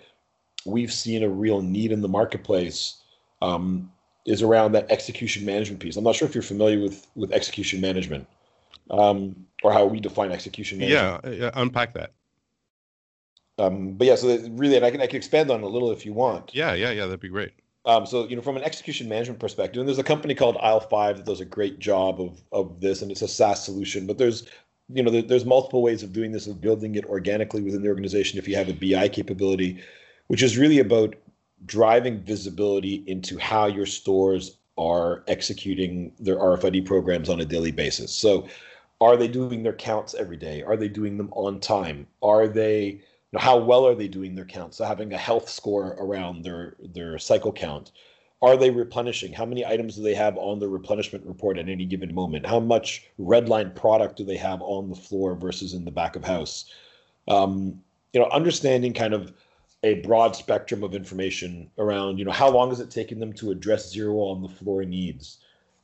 we've 0.65 0.93
seen 0.93 1.21
a 1.23 1.29
real 1.29 1.61
need 1.61 1.91
in 1.91 2.01
the 2.01 2.07
marketplace. 2.07 3.01
Um, 3.41 3.91
is 4.29 4.41
around 4.41 4.73
that 4.73 4.89
execution 4.91 5.45
management 5.45 5.81
piece. 5.81 5.97
I'm 5.97 6.03
not 6.03 6.15
sure 6.15 6.27
if 6.27 6.35
you're 6.35 6.41
familiar 6.41 6.79
with 6.79 7.07
with 7.15 7.31
execution 7.31 7.81
management 7.81 8.27
um, 8.91 9.45
or 9.63 9.73
how 9.73 9.85
we 9.85 9.99
define 9.99 10.31
execution 10.31 10.77
management. 10.77 11.25
Yeah, 11.25 11.31
yeah 11.31 11.51
unpack 11.55 11.93
that. 11.95 12.11
Um, 13.57 13.93
but 13.93 14.07
yeah, 14.07 14.15
so 14.15 14.27
really, 14.51 14.77
and 14.77 14.85
I 14.85 14.91
can 14.91 15.01
I 15.01 15.07
can 15.07 15.17
expand 15.17 15.51
on 15.51 15.61
it 15.61 15.63
a 15.63 15.67
little 15.67 15.91
if 15.91 16.05
you 16.05 16.13
want. 16.13 16.53
Yeah, 16.53 16.73
yeah, 16.73 16.91
yeah, 16.91 17.05
that'd 17.05 17.19
be 17.19 17.27
great. 17.27 17.51
Um, 17.85 18.05
so 18.05 18.27
you 18.27 18.35
know, 18.35 18.41
from 18.41 18.55
an 18.55 18.63
execution 18.63 19.09
management 19.09 19.39
perspective, 19.39 19.79
and 19.79 19.87
there's 19.87 19.99
a 19.99 20.03
company 20.03 20.35
called 20.35 20.57
Aisle 20.61 20.79
Five 20.79 21.17
that 21.17 21.25
does 21.25 21.41
a 21.41 21.45
great 21.45 21.79
job 21.79 22.21
of 22.21 22.41
of 22.51 22.79
this, 22.79 23.01
and 23.01 23.11
it's 23.11 23.21
a 23.21 23.27
SaaS 23.27 23.65
solution. 23.65 24.05
But 24.05 24.17
there's 24.17 24.45
you 24.91 25.03
know, 25.03 25.11
there, 25.11 25.21
there's 25.21 25.45
multiple 25.45 25.81
ways 25.81 26.03
of 26.03 26.13
doing 26.13 26.31
this, 26.31 26.47
of 26.47 26.61
building 26.61 26.95
it 26.95 27.05
organically 27.05 27.61
within 27.61 27.81
the 27.81 27.89
organization. 27.89 28.39
If 28.39 28.47
you 28.47 28.55
have 28.55 28.69
a 28.69 28.73
BI 28.73 29.09
capability, 29.09 29.81
which 30.27 30.43
is 30.43 30.57
really 30.57 30.79
about 30.79 31.15
driving 31.65 32.19
visibility 32.21 33.03
into 33.07 33.37
how 33.37 33.65
your 33.65 33.85
stores 33.85 34.57
are 34.77 35.23
executing 35.27 36.13
their 36.19 36.37
RFID 36.37 36.85
programs 36.85 37.29
on 37.29 37.41
a 37.41 37.45
daily 37.45 37.71
basis. 37.71 38.13
So, 38.13 38.47
are 39.01 39.15
they 39.15 39.27
doing 39.27 39.63
their 39.63 39.73
counts 39.73 40.13
every 40.13 40.37
day? 40.37 40.61
Are 40.61 40.75
they 40.75 40.89
doing 40.89 41.17
them 41.17 41.29
on 41.31 41.59
time? 41.59 42.07
Are 42.21 42.47
they, 42.47 42.85
you 42.85 42.99
know, 43.33 43.39
how 43.39 43.57
well 43.57 43.85
are 43.85 43.95
they 43.95 44.07
doing 44.07 44.35
their 44.35 44.45
counts? 44.45 44.77
So, 44.77 44.85
having 44.85 45.13
a 45.13 45.17
health 45.17 45.49
score 45.49 45.95
around 45.99 46.43
their 46.43 46.75
their 46.79 47.17
cycle 47.19 47.51
count. 47.51 47.91
Are 48.41 48.55
they 48.55 48.69
replenishing? 48.69 49.33
How 49.33 49.45
many 49.45 49.65
items 49.65 49.97
do 49.97 50.01
they 50.01 50.15
have 50.15 50.37
on 50.37 50.59
the 50.59 50.69
replenishment 50.69 51.25
report 51.25 51.57
at 51.57 51.67
any 51.67 51.83
given 51.83 52.15
moment? 52.15 52.45
How 52.45 52.61
much 52.61 53.05
redline 53.19 53.75
product 53.75 54.15
do 54.15 54.23
they 54.23 54.37
have 54.37 54.61
on 54.61 54.89
the 54.89 54.95
floor 54.95 55.35
versus 55.35 55.73
in 55.73 55.83
the 55.83 55.91
back 55.91 56.15
of 56.15 56.23
house? 56.23 56.71
Um, 57.27 57.81
you 58.13 58.21
know, 58.21 58.27
understanding 58.27 58.93
kind 58.93 59.13
of 59.13 59.33
a 59.83 59.95
broad 60.01 60.35
spectrum 60.35 60.83
of 60.83 60.93
information 60.93 61.69
around 61.77 62.17
you 62.17 62.25
know 62.25 62.31
how 62.31 62.49
long 62.49 62.71
is 62.71 62.79
it 62.79 62.91
taking 62.91 63.19
them 63.19 63.33
to 63.33 63.51
address 63.51 63.91
zero 63.91 64.15
on 64.17 64.41
the 64.41 64.49
floor 64.49 64.83
needs? 64.83 65.37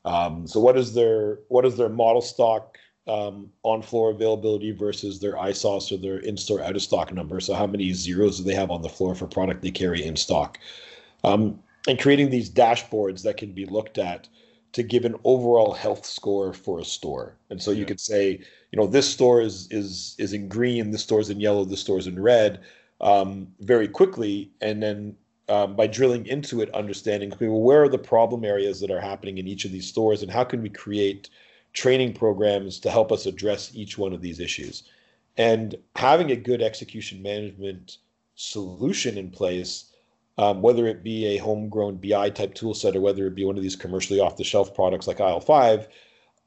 Um, 0.03 0.47
so 0.47 0.59
what 0.59 0.77
is 0.77 0.93
their 0.93 1.39
what 1.47 1.65
is 1.65 1.77
their 1.77 1.89
model 1.89 2.21
stock 2.21 2.77
um, 3.07 3.51
on 3.63 3.81
floor 3.81 4.11
availability 4.11 4.71
versus 4.71 5.19
their 5.19 5.33
ISOS 5.33 5.91
or 5.91 5.97
their 5.97 6.19
in-store 6.19 6.61
out 6.61 6.75
of 6.75 6.81
stock 6.81 7.13
number? 7.13 7.39
So 7.39 7.53
how 7.53 7.67
many 7.67 7.93
zeros 7.93 8.37
do 8.37 8.43
they 8.43 8.53
have 8.53 8.71
on 8.71 8.81
the 8.81 8.89
floor 8.89 9.15
for 9.15 9.27
product 9.27 9.61
they 9.61 9.71
carry 9.71 10.03
in 10.03 10.15
stock? 10.15 10.59
Um, 11.23 11.59
and 11.87 11.99
creating 11.99 12.29
these 12.29 12.49
dashboards 12.49 13.23
that 13.23 13.37
can 13.37 13.51
be 13.51 13.65
looked 13.65 13.97
at 13.97 14.27
to 14.73 14.83
give 14.83 15.05
an 15.05 15.15
overall 15.23 15.73
health 15.73 16.05
score 16.05 16.51
for 16.51 16.79
a 16.79 16.85
store. 16.85 17.37
And 17.49 17.61
so 17.61 17.71
you 17.71 17.85
could 17.85 17.99
say 17.99 18.41
you 18.71 18.77
know 18.77 18.87
this 18.87 19.09
store 19.09 19.41
is 19.41 19.69
is 19.71 20.15
is 20.17 20.33
in 20.33 20.49
green 20.49 20.91
this 20.91 21.03
store 21.03 21.21
is 21.21 21.29
in 21.29 21.39
yellow 21.39 21.63
this 21.63 21.79
store 21.79 21.97
is 21.97 22.07
in 22.07 22.21
red 22.21 22.59
um, 23.01 23.47
very 23.59 23.87
quickly, 23.87 24.51
and 24.61 24.81
then 24.81 25.15
um, 25.49 25.75
by 25.75 25.87
drilling 25.87 26.25
into 26.25 26.61
it, 26.61 26.73
understanding 26.73 27.31
well, 27.39 27.61
where 27.61 27.83
are 27.83 27.89
the 27.89 27.97
problem 27.97 28.43
areas 28.43 28.79
that 28.79 28.91
are 28.91 29.01
happening 29.01 29.37
in 29.37 29.47
each 29.47 29.65
of 29.65 29.71
these 29.71 29.87
stores, 29.87 30.21
and 30.23 30.31
how 30.31 30.43
can 30.43 30.61
we 30.61 30.69
create 30.69 31.29
training 31.75 32.13
programs 32.13 32.79
to 32.79 32.89
help 32.89 33.11
us 33.11 33.25
address 33.25 33.75
each 33.75 33.97
one 33.97 34.13
of 34.13 34.21
these 34.21 34.39
issues. 34.39 34.83
And 35.37 35.75
having 35.95 36.31
a 36.31 36.35
good 36.35 36.61
execution 36.61 37.21
management 37.21 37.97
solution 38.35 39.17
in 39.17 39.29
place, 39.29 39.91
um, 40.37 40.61
whether 40.61 40.87
it 40.87 41.03
be 41.03 41.25
a 41.25 41.37
homegrown 41.37 41.97
BI 41.97 42.29
type 42.29 42.53
tool 42.53 42.73
set 42.73 42.95
or 42.95 43.01
whether 43.01 43.27
it 43.27 43.35
be 43.35 43.45
one 43.45 43.57
of 43.57 43.63
these 43.63 43.75
commercially 43.75 44.19
off 44.19 44.37
the 44.37 44.43
shelf 44.43 44.73
products 44.73 45.05
like 45.05 45.19
Aisle 45.19 45.41
5, 45.41 45.87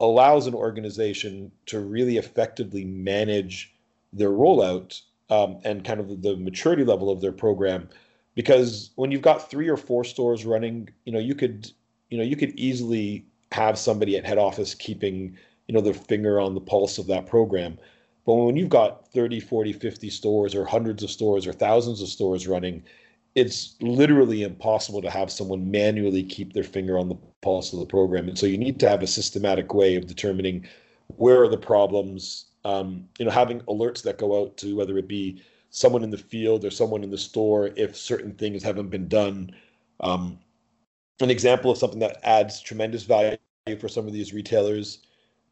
allows 0.01 0.47
an 0.47 0.55
organization 0.55 1.53
to 1.67 1.81
really 1.81 2.17
effectively 2.17 2.85
manage 2.85 3.75
their 4.13 4.31
rollout 4.31 5.03
um, 5.31 5.59
and 5.65 5.85
kind 5.85 6.01
of 6.01 6.23
the 6.23 6.37
maturity 6.37 6.85
level 6.85 7.11
of 7.11 7.21
their 7.21 7.33
program. 7.33 7.89
Because 8.35 8.91
when 8.97 9.11
you've 9.11 9.23
got 9.23 9.51
three 9.51 9.69
or 9.69 9.77
four 9.77 10.05
stores 10.05 10.47
running, 10.47 10.89
you 11.05 11.13
know, 11.13 11.19
you 11.19 11.35
could, 11.35 11.71
you 12.11 12.19
know, 12.19 12.25
you 12.25 12.37
could 12.37 12.53
easily 12.59 13.27
have 13.53 13.79
somebody 13.79 14.17
at 14.17 14.25
head 14.25 14.39
office 14.39 14.75
keeping, 14.75 15.37
you 15.67 15.75
know, 15.75 15.81
their 15.81 15.95
finger 15.95 16.41
on 16.41 16.55
the 16.55 16.61
pulse 16.61 16.99
of 16.99 17.07
that 17.09 17.27
program. 17.27 17.79
But 18.25 18.35
when 18.35 18.57
you've 18.57 18.69
got 18.69 19.11
30, 19.13 19.41
40, 19.41 19.73
50 19.73 20.11
stores 20.11 20.55
or 20.55 20.65
hundreds 20.65 21.03
of 21.03 21.11
stores 21.11 21.47
or 21.47 21.53
thousands 21.53 22.03
of 22.03 22.09
stores 22.09 22.47
running, 22.47 22.83
it's 23.35 23.77
literally 23.81 24.43
impossible 24.43 25.01
to 25.01 25.11
have 25.11 25.31
someone 25.31 25.71
manually 25.71 26.23
keep 26.23 26.53
their 26.53 26.65
finger 26.65 26.99
on 26.99 27.09
the 27.09 27.17
pulse 27.41 27.73
of 27.73 27.79
the 27.79 27.87
program. 27.87 28.29
And 28.29 28.39
so 28.39 28.47
you 28.47 28.59
need 28.59 28.81
to 28.81 28.89
have 28.89 29.03
a 29.03 29.07
systematic 29.07 29.73
way 29.73 29.97
of 29.97 30.07
determining 30.07 30.67
where 31.17 31.43
are 31.43 31.49
the 31.49 31.57
problems, 31.57 32.47
um, 32.69 33.09
you 33.19 33.25
know, 33.25 33.31
having 33.31 33.61
alerts 33.63 34.03
that 34.03 34.19
go 34.19 34.43
out 34.43 34.59
to 34.59 34.77
whether 34.77 34.99
it 34.99 35.09
be 35.09 35.43
someone 35.71 36.05
in 36.05 36.11
the 36.11 36.19
field 36.19 36.67
or 36.67 36.71
someone 36.71 37.03
in 37.03 37.11
the 37.11 37.17
store 37.17 37.71
if 37.77 37.97
certain 37.97 38.35
things 38.35 38.63
haven't 38.63 38.91
been 38.91 39.09
done. 39.09 39.51
Um, 40.01 40.39
an 41.21 41.31
example 41.31 41.71
of 41.71 41.79
something 41.79 41.99
that 42.01 42.19
adds 42.23 42.61
tremendous 42.61 43.05
value 43.05 43.39
for 43.81 43.89
some 43.89 44.07
of 44.07 44.13
these 44.13 44.35
retailers 44.35 44.99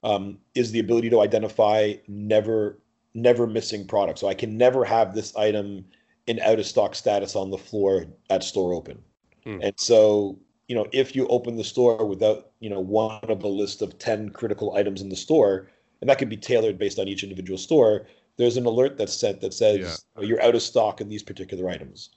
um, 0.05 0.37
is 0.55 0.71
the 0.71 0.79
ability 0.79 1.09
to 1.09 1.21
identify 1.21 1.95
never 2.07 2.79
never 3.15 3.47
missing 3.47 3.87
products. 3.87 4.21
So 4.21 4.29
I 4.29 4.35
can 4.35 4.59
never 4.59 4.85
have 4.85 5.15
this 5.15 5.35
item 5.37 5.87
in 6.27 6.39
out 6.41 6.59
of 6.59 6.67
stock 6.67 6.95
status 6.95 7.35
on 7.35 7.51
the 7.51 7.57
floor 7.57 8.05
at 8.29 8.45
store 8.45 8.75
open. 8.75 9.03
Hmm. 9.43 9.61
And 9.63 9.73
so, 9.79 10.39
you 10.69 10.77
know, 10.77 10.87
if 10.93 11.17
you 11.17 11.27
open 11.29 11.57
the 11.57 11.65
store 11.65 12.05
without, 12.05 12.51
you 12.61 12.69
know, 12.69 12.81
one 12.81 13.21
of 13.23 13.43
a 13.43 13.49
list 13.49 13.81
of 13.81 13.99
10 13.99 14.31
critical 14.31 14.77
items 14.77 15.01
in 15.01 15.09
the 15.09 15.17
store, 15.17 15.71
and 16.01 16.11
that 16.11 16.19
can 16.19 16.29
be 16.29 16.37
tailored 16.37 16.79
based 16.79 16.99
on 16.99 17.09
each 17.09 17.23
individual 17.23 17.59
store, 17.59 18.07
there's 18.37 18.57
an 18.57 18.67
alert 18.67 18.97
that's 18.97 19.15
sent 19.15 19.41
that 19.41 19.55
says 19.55 19.79
yeah. 19.79 20.21
oh, 20.21 20.23
you're 20.23 20.43
out 20.43 20.55
of 20.55 20.63
stock 20.63 21.01
in 21.01 21.09
these 21.09 21.23
particular 21.23 21.69
items. 21.69 22.11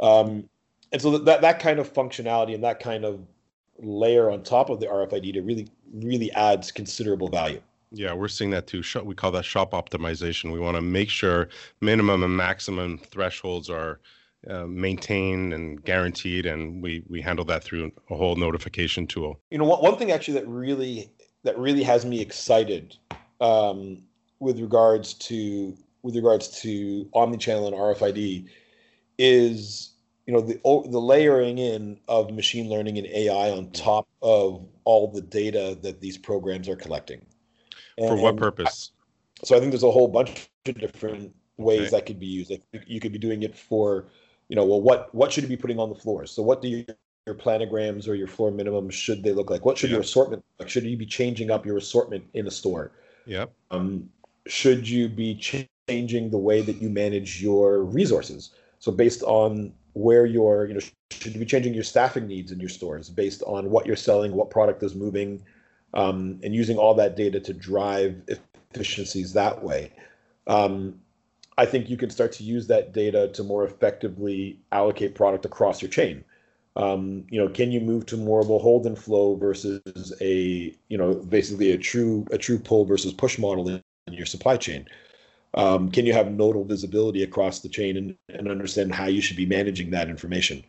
Um, 0.00 0.48
and 0.92 1.02
so 1.02 1.18
that 1.18 1.40
that 1.40 1.58
kind 1.58 1.78
of 1.78 1.92
functionality 1.92 2.54
and 2.54 2.64
that 2.64 2.80
kind 2.80 3.04
of 3.04 3.20
layer 3.78 4.30
on 4.30 4.42
top 4.42 4.70
of 4.70 4.80
the 4.80 4.86
RFID 4.86 5.34
to 5.34 5.42
really 5.42 5.68
really 5.92 6.32
adds 6.32 6.70
considerable 6.70 7.28
value. 7.28 7.60
Yeah, 7.92 8.14
we're 8.14 8.28
seeing 8.28 8.50
that 8.50 8.66
too. 8.66 8.82
We 9.04 9.14
call 9.14 9.30
that 9.32 9.44
shop 9.44 9.72
optimization. 9.72 10.52
We 10.52 10.60
want 10.60 10.76
to 10.76 10.82
make 10.82 11.08
sure 11.08 11.48
minimum 11.80 12.22
and 12.22 12.36
maximum 12.36 12.98
thresholds 12.98 13.70
are 13.70 14.00
uh, 14.48 14.66
maintained 14.66 15.52
and 15.52 15.82
guaranteed, 15.84 16.46
and 16.46 16.82
we 16.82 17.02
we 17.08 17.20
handle 17.20 17.44
that 17.46 17.64
through 17.64 17.92
a 18.10 18.16
whole 18.16 18.36
notification 18.36 19.06
tool. 19.06 19.40
You 19.50 19.58
know, 19.58 19.64
one, 19.64 19.80
one 19.80 19.96
thing 19.96 20.12
actually 20.12 20.34
that 20.34 20.48
really 20.48 21.10
that 21.42 21.58
really 21.58 21.82
has 21.82 22.04
me 22.04 22.20
excited 22.20 22.96
um, 23.40 24.02
with 24.40 24.60
regards 24.60 25.14
to 25.14 25.76
with 26.02 26.14
regards 26.14 26.60
to 26.60 27.04
omnichannel 27.14 27.66
and 27.66 27.74
RFID 27.74 28.48
is 29.18 29.90
you 30.26 30.32
know 30.32 30.40
the 30.40 30.54
the 30.90 31.00
layering 31.00 31.58
in 31.58 31.98
of 32.08 32.32
machine 32.32 32.68
learning 32.68 32.98
and 32.98 33.06
AI 33.06 33.50
on 33.50 33.70
top 33.70 34.08
of 34.22 34.66
all 34.84 35.08
the 35.08 35.20
data 35.20 35.76
that 35.82 36.00
these 36.00 36.18
programs 36.18 36.68
are 36.68 36.76
collecting. 36.76 37.24
And, 37.98 38.08
For 38.08 38.16
what 38.16 38.36
purpose? 38.36 38.92
so 39.44 39.56
I 39.56 39.60
think 39.60 39.72
there's 39.72 39.82
a 39.82 39.90
whole 39.90 40.08
bunch 40.08 40.48
of 40.66 40.78
different 40.78 41.34
ways 41.56 41.80
okay. 41.80 41.90
that 41.90 42.06
could 42.06 42.18
be 42.18 42.26
used. 42.26 42.50
Like 42.50 42.62
you 42.86 43.00
could 43.00 43.12
be 43.12 43.18
doing 43.18 43.42
it 43.42 43.56
for, 43.56 44.08
you 44.48 44.56
know, 44.56 44.64
well, 44.64 44.80
what 44.80 45.14
what 45.14 45.32
should 45.32 45.44
you 45.44 45.48
be 45.48 45.56
putting 45.56 45.78
on 45.78 45.88
the 45.88 45.94
floor? 45.94 46.26
So 46.26 46.42
what 46.42 46.62
do 46.62 46.68
you, 46.68 46.84
your 47.26 47.34
planograms 47.34 48.08
or 48.08 48.14
your 48.14 48.28
floor 48.28 48.50
minimums 48.50 48.92
should 48.92 49.22
they 49.22 49.32
look 49.32 49.50
like? 49.50 49.64
What 49.64 49.78
should 49.78 49.90
your 49.90 50.00
assortment 50.00 50.44
like? 50.58 50.68
Should 50.68 50.84
you 50.84 50.96
be 50.96 51.06
changing 51.06 51.50
up 51.50 51.66
your 51.66 51.76
assortment 51.76 52.24
in 52.34 52.46
a 52.46 52.50
store? 52.50 52.92
Yep. 53.26 53.52
Um, 53.70 54.08
should 54.46 54.88
you 54.88 55.08
be 55.08 55.34
changing 55.88 56.30
the 56.30 56.38
way 56.38 56.62
that 56.62 56.80
you 56.80 56.88
manage 56.88 57.42
your 57.42 57.82
resources? 57.82 58.50
So 58.78 58.92
based 58.92 59.22
on 59.24 59.72
where 59.94 60.26
you're, 60.26 60.66
you 60.66 60.74
know, 60.74 60.80
should 61.10 61.34
you 61.34 61.40
be 61.40 61.46
changing 61.46 61.74
your 61.74 61.82
staffing 61.82 62.26
needs 62.26 62.52
in 62.52 62.60
your 62.60 62.68
stores 62.68 63.08
based 63.10 63.42
on 63.42 63.70
what 63.70 63.86
you're 63.86 63.96
selling, 63.96 64.32
what 64.32 64.50
product 64.50 64.82
is 64.82 64.94
moving, 64.94 65.42
um, 65.94 66.38
and 66.42 66.54
using 66.54 66.76
all 66.76 66.94
that 66.94 67.16
data 67.16 67.40
to 67.40 67.52
drive 67.52 68.22
efficiencies 68.74 69.32
that 69.32 69.62
way. 69.62 69.92
Um, 70.46 71.00
I 71.58 71.64
think 71.64 71.88
you 71.88 71.96
can 71.96 72.10
start 72.10 72.32
to 72.32 72.44
use 72.44 72.66
that 72.66 72.92
data 72.92 73.28
to 73.28 73.42
more 73.42 73.64
effectively 73.64 74.60
allocate 74.72 75.14
product 75.14 75.46
across 75.46 75.80
your 75.80 75.90
chain. 75.90 76.22
Um, 76.76 77.24
you 77.30 77.40
know, 77.40 77.48
can 77.48 77.72
you 77.72 77.80
move 77.80 78.04
to 78.06 78.16
more 78.16 78.40
of 78.40 78.50
a 78.50 78.58
hold 78.58 78.86
and 78.86 78.98
flow 78.98 79.34
versus 79.34 80.12
a, 80.20 80.74
you 80.88 80.98
know, 80.98 81.14
basically 81.14 81.72
a 81.72 81.78
true 81.78 82.26
a 82.30 82.38
true 82.38 82.58
pull 82.58 82.84
versus 82.84 83.14
push 83.14 83.38
model 83.38 83.68
in, 83.68 83.82
in 84.06 84.12
your 84.12 84.26
supply 84.26 84.56
chain? 84.56 84.86
Um, 85.54 85.90
can 85.90 86.04
you 86.04 86.12
have 86.12 86.30
nodal 86.30 86.64
visibility 86.64 87.22
across 87.22 87.60
the 87.60 87.68
chain 87.70 87.96
and, 87.96 88.16
and 88.28 88.50
understand 88.50 88.94
how 88.94 89.06
you 89.06 89.22
should 89.22 89.38
be 89.38 89.46
managing 89.46 89.90
that 89.90 90.10
information? 90.10 90.62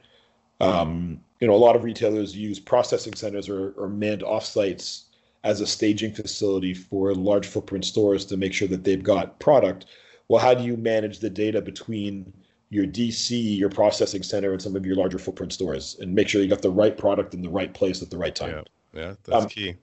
Um, 0.61 1.19
you 1.41 1.47
know, 1.47 1.53
a 1.53 1.57
lot 1.57 1.75
of 1.75 1.83
retailers 1.83 2.35
use 2.35 2.59
processing 2.59 3.13
centers 3.13 3.49
or, 3.49 3.71
or 3.71 3.89
manned 3.89 4.21
offsites 4.21 5.03
as 5.43 5.61
a 5.61 5.67
staging 5.67 6.13
facility 6.13 6.73
for 6.73 7.13
large 7.13 7.45
footprint 7.45 7.85
stores 7.85 8.25
to 8.25 8.37
make 8.37 8.53
sure 8.53 8.67
that 8.69 8.83
they've 8.83 9.03
got 9.03 9.39
product. 9.39 9.85
Well, 10.29 10.41
how 10.41 10.53
do 10.53 10.63
you 10.63 10.77
manage 10.77 11.19
the 11.19 11.29
data 11.29 11.61
between 11.61 12.33
your 12.69 12.85
DC, 12.85 13.57
your 13.57 13.69
processing 13.69 14.23
center, 14.23 14.51
and 14.51 14.61
some 14.61 14.75
of 14.75 14.85
your 14.85 14.95
larger 14.95 15.17
footprint 15.17 15.53
stores, 15.53 15.97
and 15.99 16.13
make 16.13 16.27
sure 16.27 16.41
you 16.41 16.47
got 16.47 16.61
the 16.61 16.69
right 16.69 16.97
product 16.97 17.33
in 17.33 17.41
the 17.41 17.49
right 17.49 17.73
place 17.73 18.01
at 18.01 18.09
the 18.09 18.17
right 18.17 18.35
time? 18.35 18.63
Yeah, 18.93 19.01
yeah 19.01 19.13
that's 19.23 19.43
um, 19.43 19.49
key. 19.49 19.75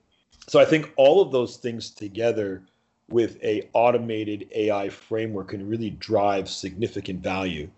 So 0.47 0.59
I 0.59 0.65
think 0.65 0.93
all 0.95 1.21
of 1.21 1.31
those 1.31 1.57
things 1.57 1.89
together 1.89 2.63
with 3.09 3.41
a 3.43 3.69
automated 3.73 4.49
AI 4.53 4.89
framework 4.89 5.49
can 5.49 5.67
really 5.67 5.91
drive 5.91 6.49
significant 6.49 7.21
value. 7.21 7.69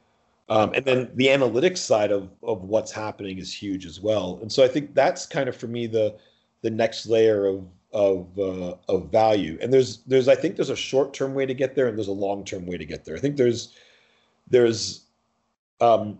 Um, 0.49 0.71
and 0.73 0.85
then 0.85 1.11
the 1.15 1.27
analytics 1.27 1.79
side 1.79 2.11
of 2.11 2.29
of 2.43 2.63
what's 2.63 2.91
happening 2.91 3.37
is 3.37 3.53
huge 3.53 3.85
as 3.85 3.99
well. 3.99 4.39
And 4.41 4.51
so 4.51 4.63
I 4.63 4.67
think 4.67 4.93
that's 4.93 5.25
kind 5.25 5.49
of 5.49 5.55
for 5.55 5.67
me 5.67 5.87
the 5.87 6.17
the 6.61 6.69
next 6.69 7.05
layer 7.05 7.45
of 7.45 7.65
of 7.91 8.39
uh, 8.39 8.75
of 8.87 9.11
value. 9.11 9.57
And 9.61 9.73
there's 9.73 9.97
there's 10.07 10.27
I 10.27 10.35
think 10.35 10.55
there's 10.55 10.69
a 10.69 10.75
short 10.75 11.13
term 11.13 11.33
way 11.33 11.45
to 11.45 11.53
get 11.53 11.75
there, 11.75 11.87
and 11.87 11.97
there's 11.97 12.07
a 12.07 12.13
long 12.13 12.45
term 12.45 12.65
way 12.65 12.77
to 12.77 12.85
get 12.85 13.03
there. 13.03 13.15
I 13.15 13.19
think 13.19 13.35
there's 13.35 13.73
there's 14.49 15.05
um, 15.79 16.19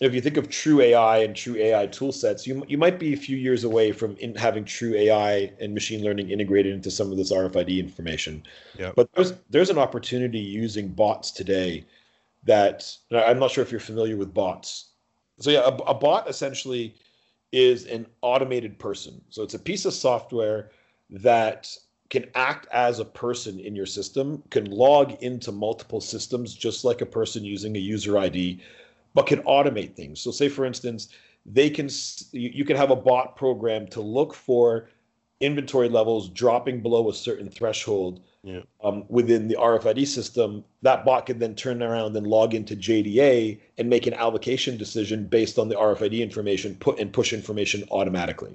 if 0.00 0.14
you 0.14 0.20
think 0.20 0.38
of 0.38 0.48
true 0.48 0.80
AI 0.80 1.18
and 1.18 1.36
true 1.36 1.56
AI 1.56 1.86
tool 1.86 2.12
sets, 2.12 2.46
you 2.46 2.64
you 2.68 2.78
might 2.78 2.98
be 2.98 3.12
a 3.12 3.16
few 3.16 3.36
years 3.36 3.64
away 3.64 3.92
from 3.92 4.16
in 4.16 4.34
having 4.34 4.64
true 4.64 4.94
AI 4.94 5.52
and 5.60 5.74
machine 5.74 6.02
learning 6.02 6.30
integrated 6.30 6.74
into 6.74 6.90
some 6.90 7.10
of 7.10 7.18
this 7.18 7.32
RFID 7.32 7.78
information. 7.78 8.42
Yeah. 8.78 8.92
But 8.96 9.10
there's 9.14 9.34
there's 9.50 9.70
an 9.70 9.78
opportunity 9.78 10.38
using 10.38 10.88
bots 10.88 11.30
today 11.30 11.84
that 12.44 12.90
I'm 13.12 13.38
not 13.38 13.50
sure 13.50 13.62
if 13.62 13.70
you're 13.70 13.80
familiar 13.80 14.16
with 14.16 14.32
bots. 14.32 14.90
So 15.38 15.50
yeah, 15.50 15.60
a, 15.60 15.74
a 15.74 15.94
bot 15.94 16.28
essentially 16.28 16.94
is 17.52 17.84
an 17.86 18.06
automated 18.22 18.78
person. 18.78 19.20
So 19.28 19.42
it's 19.42 19.54
a 19.54 19.58
piece 19.58 19.84
of 19.84 19.92
software 19.92 20.70
that 21.10 21.68
can 22.10 22.26
act 22.34 22.66
as 22.72 22.98
a 22.98 23.04
person 23.04 23.58
in 23.60 23.74
your 23.74 23.86
system, 23.86 24.42
can 24.50 24.64
log 24.64 25.12
into 25.22 25.52
multiple 25.52 26.00
systems 26.00 26.54
just 26.54 26.84
like 26.84 27.00
a 27.00 27.06
person 27.06 27.44
using 27.44 27.76
a 27.76 27.80
user 27.80 28.18
ID 28.18 28.60
but 29.14 29.26
can 29.26 29.42
automate 29.42 29.94
things. 29.94 30.20
So, 30.20 30.30
say 30.30 30.48
for 30.48 30.64
instance, 30.64 31.08
they 31.46 31.70
can 31.70 31.88
you, 32.32 32.64
can 32.64 32.76
have 32.76 32.90
a 32.90 32.96
bot 32.96 33.36
program 33.36 33.86
to 33.88 34.00
look 34.00 34.34
for 34.34 34.88
inventory 35.40 35.88
levels 35.88 36.28
dropping 36.28 36.80
below 36.80 37.08
a 37.08 37.14
certain 37.14 37.48
threshold 37.48 38.20
yeah. 38.42 38.60
um, 38.84 39.04
within 39.08 39.48
the 39.48 39.56
RFID 39.58 40.06
system. 40.06 40.64
That 40.82 41.04
bot 41.04 41.26
can 41.26 41.38
then 41.38 41.54
turn 41.54 41.82
around 41.82 42.14
and 42.16 42.26
log 42.26 42.54
into 42.54 42.76
JDA 42.76 43.58
and 43.78 43.88
make 43.88 44.06
an 44.06 44.14
allocation 44.14 44.76
decision 44.76 45.26
based 45.26 45.58
on 45.58 45.68
the 45.68 45.76
RFID 45.76 46.20
information, 46.20 46.74
put 46.76 46.98
and 46.98 47.12
push 47.12 47.32
information 47.32 47.84
automatically. 47.90 48.54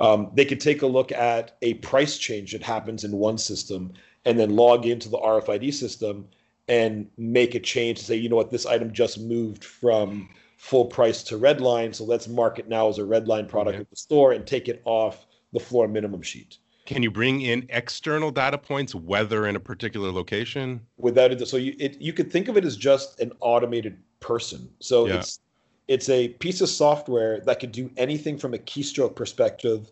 Um, 0.00 0.30
they 0.34 0.46
could 0.46 0.60
take 0.60 0.82
a 0.82 0.86
look 0.86 1.12
at 1.12 1.56
a 1.62 1.74
price 1.74 2.16
change 2.18 2.52
that 2.52 2.62
happens 2.62 3.04
in 3.04 3.12
one 3.12 3.38
system 3.38 3.92
and 4.24 4.38
then 4.38 4.56
log 4.56 4.86
into 4.86 5.08
the 5.08 5.18
RFID 5.18 5.72
system 5.74 6.26
and 6.68 7.08
make 7.18 7.54
a 7.54 7.60
change 7.60 7.98
to 7.98 8.04
say, 8.04 8.16
you 8.16 8.28
know 8.28 8.36
what, 8.36 8.50
this 8.50 8.64
item 8.64 8.92
just 8.92 9.20
moved 9.20 9.64
from 9.64 10.28
full 10.56 10.84
price 10.84 11.22
to 11.24 11.36
red 11.36 11.60
line, 11.60 11.92
so 11.92 12.04
let's 12.04 12.28
mark 12.28 12.58
it 12.58 12.68
now 12.68 12.88
as 12.88 12.98
a 12.98 13.04
red 13.04 13.26
line 13.26 13.46
product 13.46 13.74
okay. 13.74 13.80
at 13.80 13.90
the 13.90 13.96
store 13.96 14.32
and 14.32 14.46
take 14.46 14.68
it 14.68 14.82
off 14.84 15.26
the 15.52 15.60
floor 15.60 15.88
minimum 15.88 16.22
sheet. 16.22 16.58
Can 16.86 17.02
you 17.02 17.10
bring 17.10 17.40
in 17.40 17.66
external 17.70 18.30
data 18.30 18.58
points, 18.58 18.94
whether 18.94 19.46
in 19.46 19.56
a 19.56 19.60
particular 19.60 20.10
location? 20.10 20.80
Without 20.98 21.32
it, 21.32 21.46
so 21.46 21.56
you 21.56 21.74
it, 21.78 22.00
you 22.00 22.12
could 22.12 22.30
think 22.30 22.48
of 22.48 22.56
it 22.56 22.64
as 22.64 22.76
just 22.76 23.20
an 23.20 23.32
automated 23.40 23.98
person. 24.20 24.68
So 24.80 25.06
yeah. 25.06 25.16
it's 25.16 25.40
it's 25.90 26.08
a 26.08 26.28
piece 26.28 26.60
of 26.60 26.68
software 26.68 27.40
that 27.40 27.58
could 27.58 27.72
do 27.72 27.90
anything 27.96 28.38
from 28.38 28.54
a 28.54 28.58
keystroke 28.58 29.16
perspective 29.16 29.90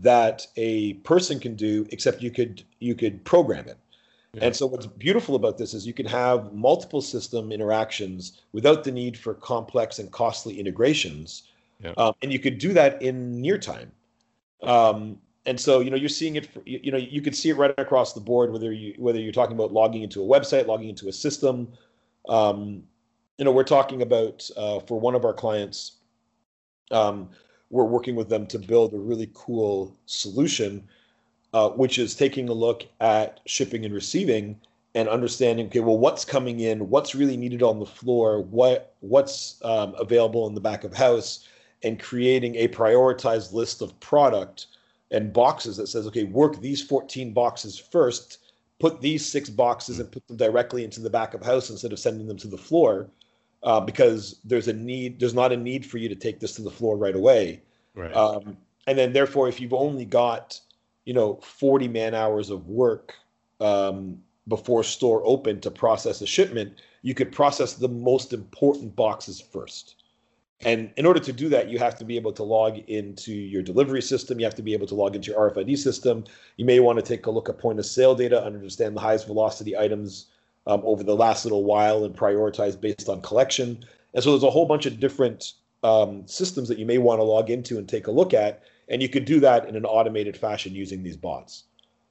that 0.00 0.46
a 0.54 0.92
person 1.02 1.40
can 1.40 1.56
do, 1.56 1.84
except 1.90 2.22
you 2.22 2.30
could 2.30 2.62
you 2.78 2.94
could 2.94 3.24
program 3.24 3.66
it. 3.66 3.76
Yeah. 4.32 4.44
And 4.44 4.56
so 4.56 4.64
what's 4.66 4.86
beautiful 4.86 5.34
about 5.34 5.58
this 5.58 5.74
is 5.74 5.84
you 5.84 5.92
can 5.92 6.06
have 6.06 6.52
multiple 6.52 7.00
system 7.00 7.50
interactions 7.50 8.42
without 8.52 8.84
the 8.84 8.92
need 8.92 9.18
for 9.18 9.34
complex 9.34 9.98
and 9.98 10.08
costly 10.12 10.60
integrations. 10.60 11.42
Yeah. 11.82 11.94
Um, 11.96 12.14
and 12.22 12.32
you 12.32 12.38
could 12.38 12.58
do 12.58 12.72
that 12.74 13.02
in 13.02 13.40
near 13.40 13.58
time. 13.58 13.90
Um, 14.62 15.18
and 15.46 15.58
so 15.58 15.80
you 15.80 15.90
know 15.90 15.96
you're 15.96 16.08
seeing 16.08 16.36
it. 16.36 16.46
For, 16.46 16.62
you, 16.64 16.78
you, 16.84 16.92
know 16.92 16.98
you 16.98 17.20
could 17.20 17.34
see 17.34 17.50
it 17.50 17.56
right 17.56 17.74
across 17.76 18.12
the 18.12 18.20
board, 18.20 18.52
whether 18.52 18.70
you 18.70 18.94
whether 18.98 19.18
you're 19.18 19.32
talking 19.32 19.56
about 19.56 19.72
logging 19.72 20.02
into 20.02 20.22
a 20.22 20.26
website, 20.26 20.68
logging 20.68 20.90
into 20.90 21.08
a 21.08 21.12
system, 21.12 21.72
Um, 22.28 22.84
you 23.40 23.44
know, 23.46 23.52
we're 23.52 23.64
talking 23.64 24.02
about 24.02 24.48
uh, 24.54 24.80
for 24.80 25.00
one 25.00 25.14
of 25.14 25.24
our 25.24 25.32
clients, 25.32 25.92
um, 26.90 27.30
we're 27.70 27.86
working 27.86 28.14
with 28.14 28.28
them 28.28 28.46
to 28.48 28.58
build 28.58 28.92
a 28.92 28.98
really 28.98 29.30
cool 29.32 29.96
solution, 30.04 30.86
uh, 31.54 31.70
which 31.70 31.98
is 31.98 32.14
taking 32.14 32.50
a 32.50 32.52
look 32.52 32.84
at 33.00 33.40
shipping 33.46 33.86
and 33.86 33.94
receiving 33.94 34.60
and 34.94 35.08
understanding 35.08 35.66
okay 35.66 35.78
well 35.78 35.96
what's 35.96 36.24
coming 36.24 36.58
in 36.58 36.88
what's 36.90 37.14
really 37.14 37.36
needed 37.36 37.62
on 37.62 37.78
the 37.78 37.86
floor 37.86 38.42
what 38.42 38.96
what's 38.98 39.64
um, 39.64 39.94
available 40.00 40.48
in 40.48 40.54
the 40.54 40.60
back 40.60 40.82
of 40.82 40.92
house 40.92 41.46
and 41.84 42.00
creating 42.00 42.56
a 42.56 42.66
prioritized 42.66 43.52
list 43.52 43.82
of 43.82 43.98
product 44.00 44.66
and 45.12 45.32
boxes 45.32 45.76
that 45.76 45.86
says 45.86 46.08
okay 46.08 46.24
work 46.24 46.60
these 46.60 46.82
14 46.82 47.32
boxes 47.32 47.78
first 47.78 48.38
put 48.80 49.00
these 49.00 49.24
six 49.24 49.48
boxes 49.48 50.00
and 50.00 50.10
put 50.10 50.26
them 50.26 50.36
directly 50.36 50.82
into 50.82 51.00
the 51.00 51.08
back 51.08 51.34
of 51.34 51.44
house 51.44 51.70
instead 51.70 51.92
of 51.92 51.98
sending 52.00 52.26
them 52.26 52.36
to 52.36 52.48
the 52.48 52.58
floor 52.58 53.08
uh, 53.62 53.80
because 53.80 54.40
there's 54.44 54.68
a 54.68 54.72
need 54.72 55.20
there's 55.20 55.34
not 55.34 55.52
a 55.52 55.56
need 55.56 55.84
for 55.84 55.98
you 55.98 56.08
to 56.08 56.14
take 56.14 56.40
this 56.40 56.54
to 56.54 56.62
the 56.62 56.70
floor 56.70 56.96
right 56.96 57.16
away. 57.16 57.62
Right. 57.94 58.14
um, 58.14 58.56
and 58.86 58.96
then 58.96 59.12
therefore 59.12 59.48
if 59.48 59.60
you've 59.60 59.74
only 59.74 60.04
got 60.04 60.58
you 61.04 61.14
know 61.14 61.36
40 61.42 61.88
man 61.88 62.14
hours 62.14 62.50
of 62.50 62.68
work 62.68 63.14
um, 63.60 64.18
before 64.48 64.82
store 64.84 65.22
open 65.24 65.60
to 65.60 65.70
process 65.70 66.20
a 66.20 66.26
shipment 66.26 66.80
you 67.02 67.14
could 67.14 67.32
process 67.32 67.74
the 67.74 67.88
most 67.88 68.32
important 68.32 68.94
boxes 68.94 69.40
first. 69.40 69.96
And 70.62 70.92
in 70.98 71.06
order 71.06 71.20
to 71.20 71.32
do 71.32 71.48
that 71.48 71.70
you 71.70 71.78
have 71.78 71.98
to 71.98 72.04
be 72.04 72.16
able 72.16 72.32
to 72.32 72.42
log 72.42 72.78
into 72.88 73.32
your 73.32 73.62
delivery 73.62 74.02
system. 74.02 74.38
You 74.38 74.44
have 74.44 74.54
to 74.56 74.62
be 74.62 74.74
able 74.74 74.86
to 74.88 74.94
log 74.94 75.16
into 75.16 75.30
your 75.30 75.50
rfid 75.50 75.78
system. 75.78 76.24
You 76.56 76.64
may 76.64 76.80
want 76.80 76.98
to 76.98 77.04
take 77.04 77.26
a 77.26 77.30
look 77.30 77.48
at 77.48 77.58
point 77.58 77.78
of 77.78 77.86
sale 77.86 78.14
data 78.14 78.42
understand 78.42 78.96
the 78.96 79.00
highest 79.00 79.26
velocity 79.26 79.76
items 79.76 80.26
um, 80.66 80.82
over 80.84 81.02
the 81.02 81.16
last 81.16 81.44
little 81.44 81.64
while 81.64 82.04
and 82.04 82.14
prioritize 82.14 82.80
based 82.80 83.08
on 83.08 83.20
collection. 83.22 83.84
And 84.14 84.22
so 84.22 84.30
there's 84.30 84.42
a 84.42 84.50
whole 84.50 84.66
bunch 84.66 84.86
of 84.86 85.00
different 85.00 85.52
um, 85.82 86.26
systems 86.26 86.68
that 86.68 86.78
you 86.78 86.86
may 86.86 86.98
want 86.98 87.20
to 87.20 87.24
log 87.24 87.50
into 87.50 87.78
and 87.78 87.88
take 87.88 88.06
a 88.06 88.10
look 88.10 88.34
at 88.34 88.62
and 88.90 89.00
you 89.00 89.08
could 89.08 89.24
do 89.24 89.40
that 89.40 89.66
in 89.68 89.76
an 89.76 89.86
automated 89.86 90.36
fashion 90.36 90.74
using 90.74 91.02
these 91.02 91.16
bots. 91.16 91.64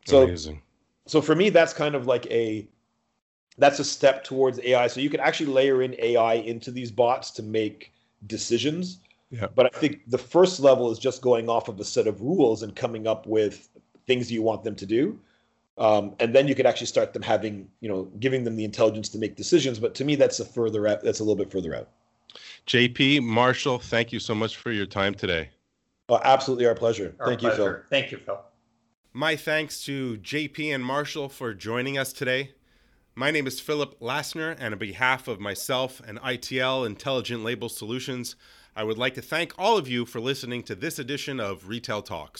So 0.06 0.24
Amazing. 0.24 0.62
so 1.06 1.22
for 1.22 1.36
me 1.36 1.50
that's 1.50 1.74
kind 1.74 1.94
of 1.94 2.08
like 2.08 2.26
a 2.28 2.68
that's 3.58 3.80
a 3.80 3.84
step 3.84 4.24
towards 4.24 4.60
ai 4.62 4.88
so 4.88 5.02
you 5.02 5.10
can 5.10 5.20
actually 5.20 5.52
layer 5.52 5.82
in 5.84 5.94
ai 6.00 6.36
into 6.36 6.72
these 6.72 6.90
bots 6.90 7.30
to 7.32 7.44
make 7.44 7.94
decisions. 8.26 9.00
Yeah. 9.32 9.46
but 9.54 9.68
i 9.68 9.80
think 9.80 10.10
the 10.10 10.18
first 10.18 10.60
level 10.60 10.90
is 10.90 10.98
just 10.98 11.22
going 11.22 11.50
off 11.50 11.68
of 11.68 11.80
a 11.80 11.84
set 11.84 12.08
of 12.08 12.20
rules 12.20 12.64
and 12.64 12.76
coming 12.76 13.06
up 13.06 13.28
with 13.28 13.70
things 14.08 14.32
you 14.32 14.42
want 14.42 14.64
them 14.64 14.76
to 14.76 14.88
do 14.88 15.20
um, 15.80 16.14
and 16.20 16.36
then 16.36 16.48
you 16.48 16.54
could 16.54 16.66
actually 16.68 16.88
start 16.88 17.14
them 17.14 17.24
having 17.24 17.68
you 17.80 17.90
know 17.90 18.04
giving 18.20 18.44
them 18.44 18.56
the 18.56 18.64
intelligence 18.64 19.10
to 19.10 19.18
make 19.18 19.36
decisions 19.36 19.80
but 19.80 19.96
to 19.96 20.06
me 20.06 20.16
that's 20.16 20.40
a 20.40 20.46
further 20.46 20.88
out 20.88 21.02
that's 21.02 21.20
a 21.20 21.24
little 21.24 21.36
bit 21.36 21.52
further 21.52 21.76
out 21.76 21.90
JP, 22.68 23.24
Marshall, 23.24 23.80
thank 23.80 24.14
you 24.14 24.20
so 24.20 24.36
much 24.36 24.58
for 24.58 24.72
your 24.72 24.86
time 24.86 25.16
today. 25.16 25.50
Oh, 26.08 26.20
absolutely 26.24 26.68
our 26.68 26.76
pleasure 26.76 27.16
Our 27.20 27.28
thank 27.28 27.42
you 27.42 27.52
phil. 27.52 27.78
Thank 27.90 28.12
you, 28.12 28.18
Phil. 28.20 28.40
My 29.14 29.36
thanks 29.36 29.84
to 29.86 30.18
JP 30.18 30.76
and 30.76 30.86
Marshall 30.86 31.30
for 31.30 31.54
joining 31.54 31.98
us 31.98 32.14
today. 32.14 32.52
My 33.16 33.32
name 33.32 33.48
is 33.48 33.60
Philip 33.60 34.00
Lassner, 34.00 34.56
and 34.60 34.74
on 34.74 34.78
behalf 34.80 35.28
of 35.28 35.40
myself 35.40 36.02
and 36.08 36.20
ITL 36.20 36.86
Intelligent 36.86 37.44
Label 37.44 37.70
Solutions, 37.70 38.36
I 38.76 38.84
would 38.84 38.98
like 38.98 39.16
to 39.16 39.22
thank 39.22 39.54
all 39.58 39.78
of 39.78 39.88
you 39.88 40.06
for 40.06 40.20
listening 40.20 40.64
to 40.64 40.76
this 40.76 41.00
edition 41.00 41.40
of 41.40 41.68
Retail 41.68 42.02
Talks. 42.02 42.38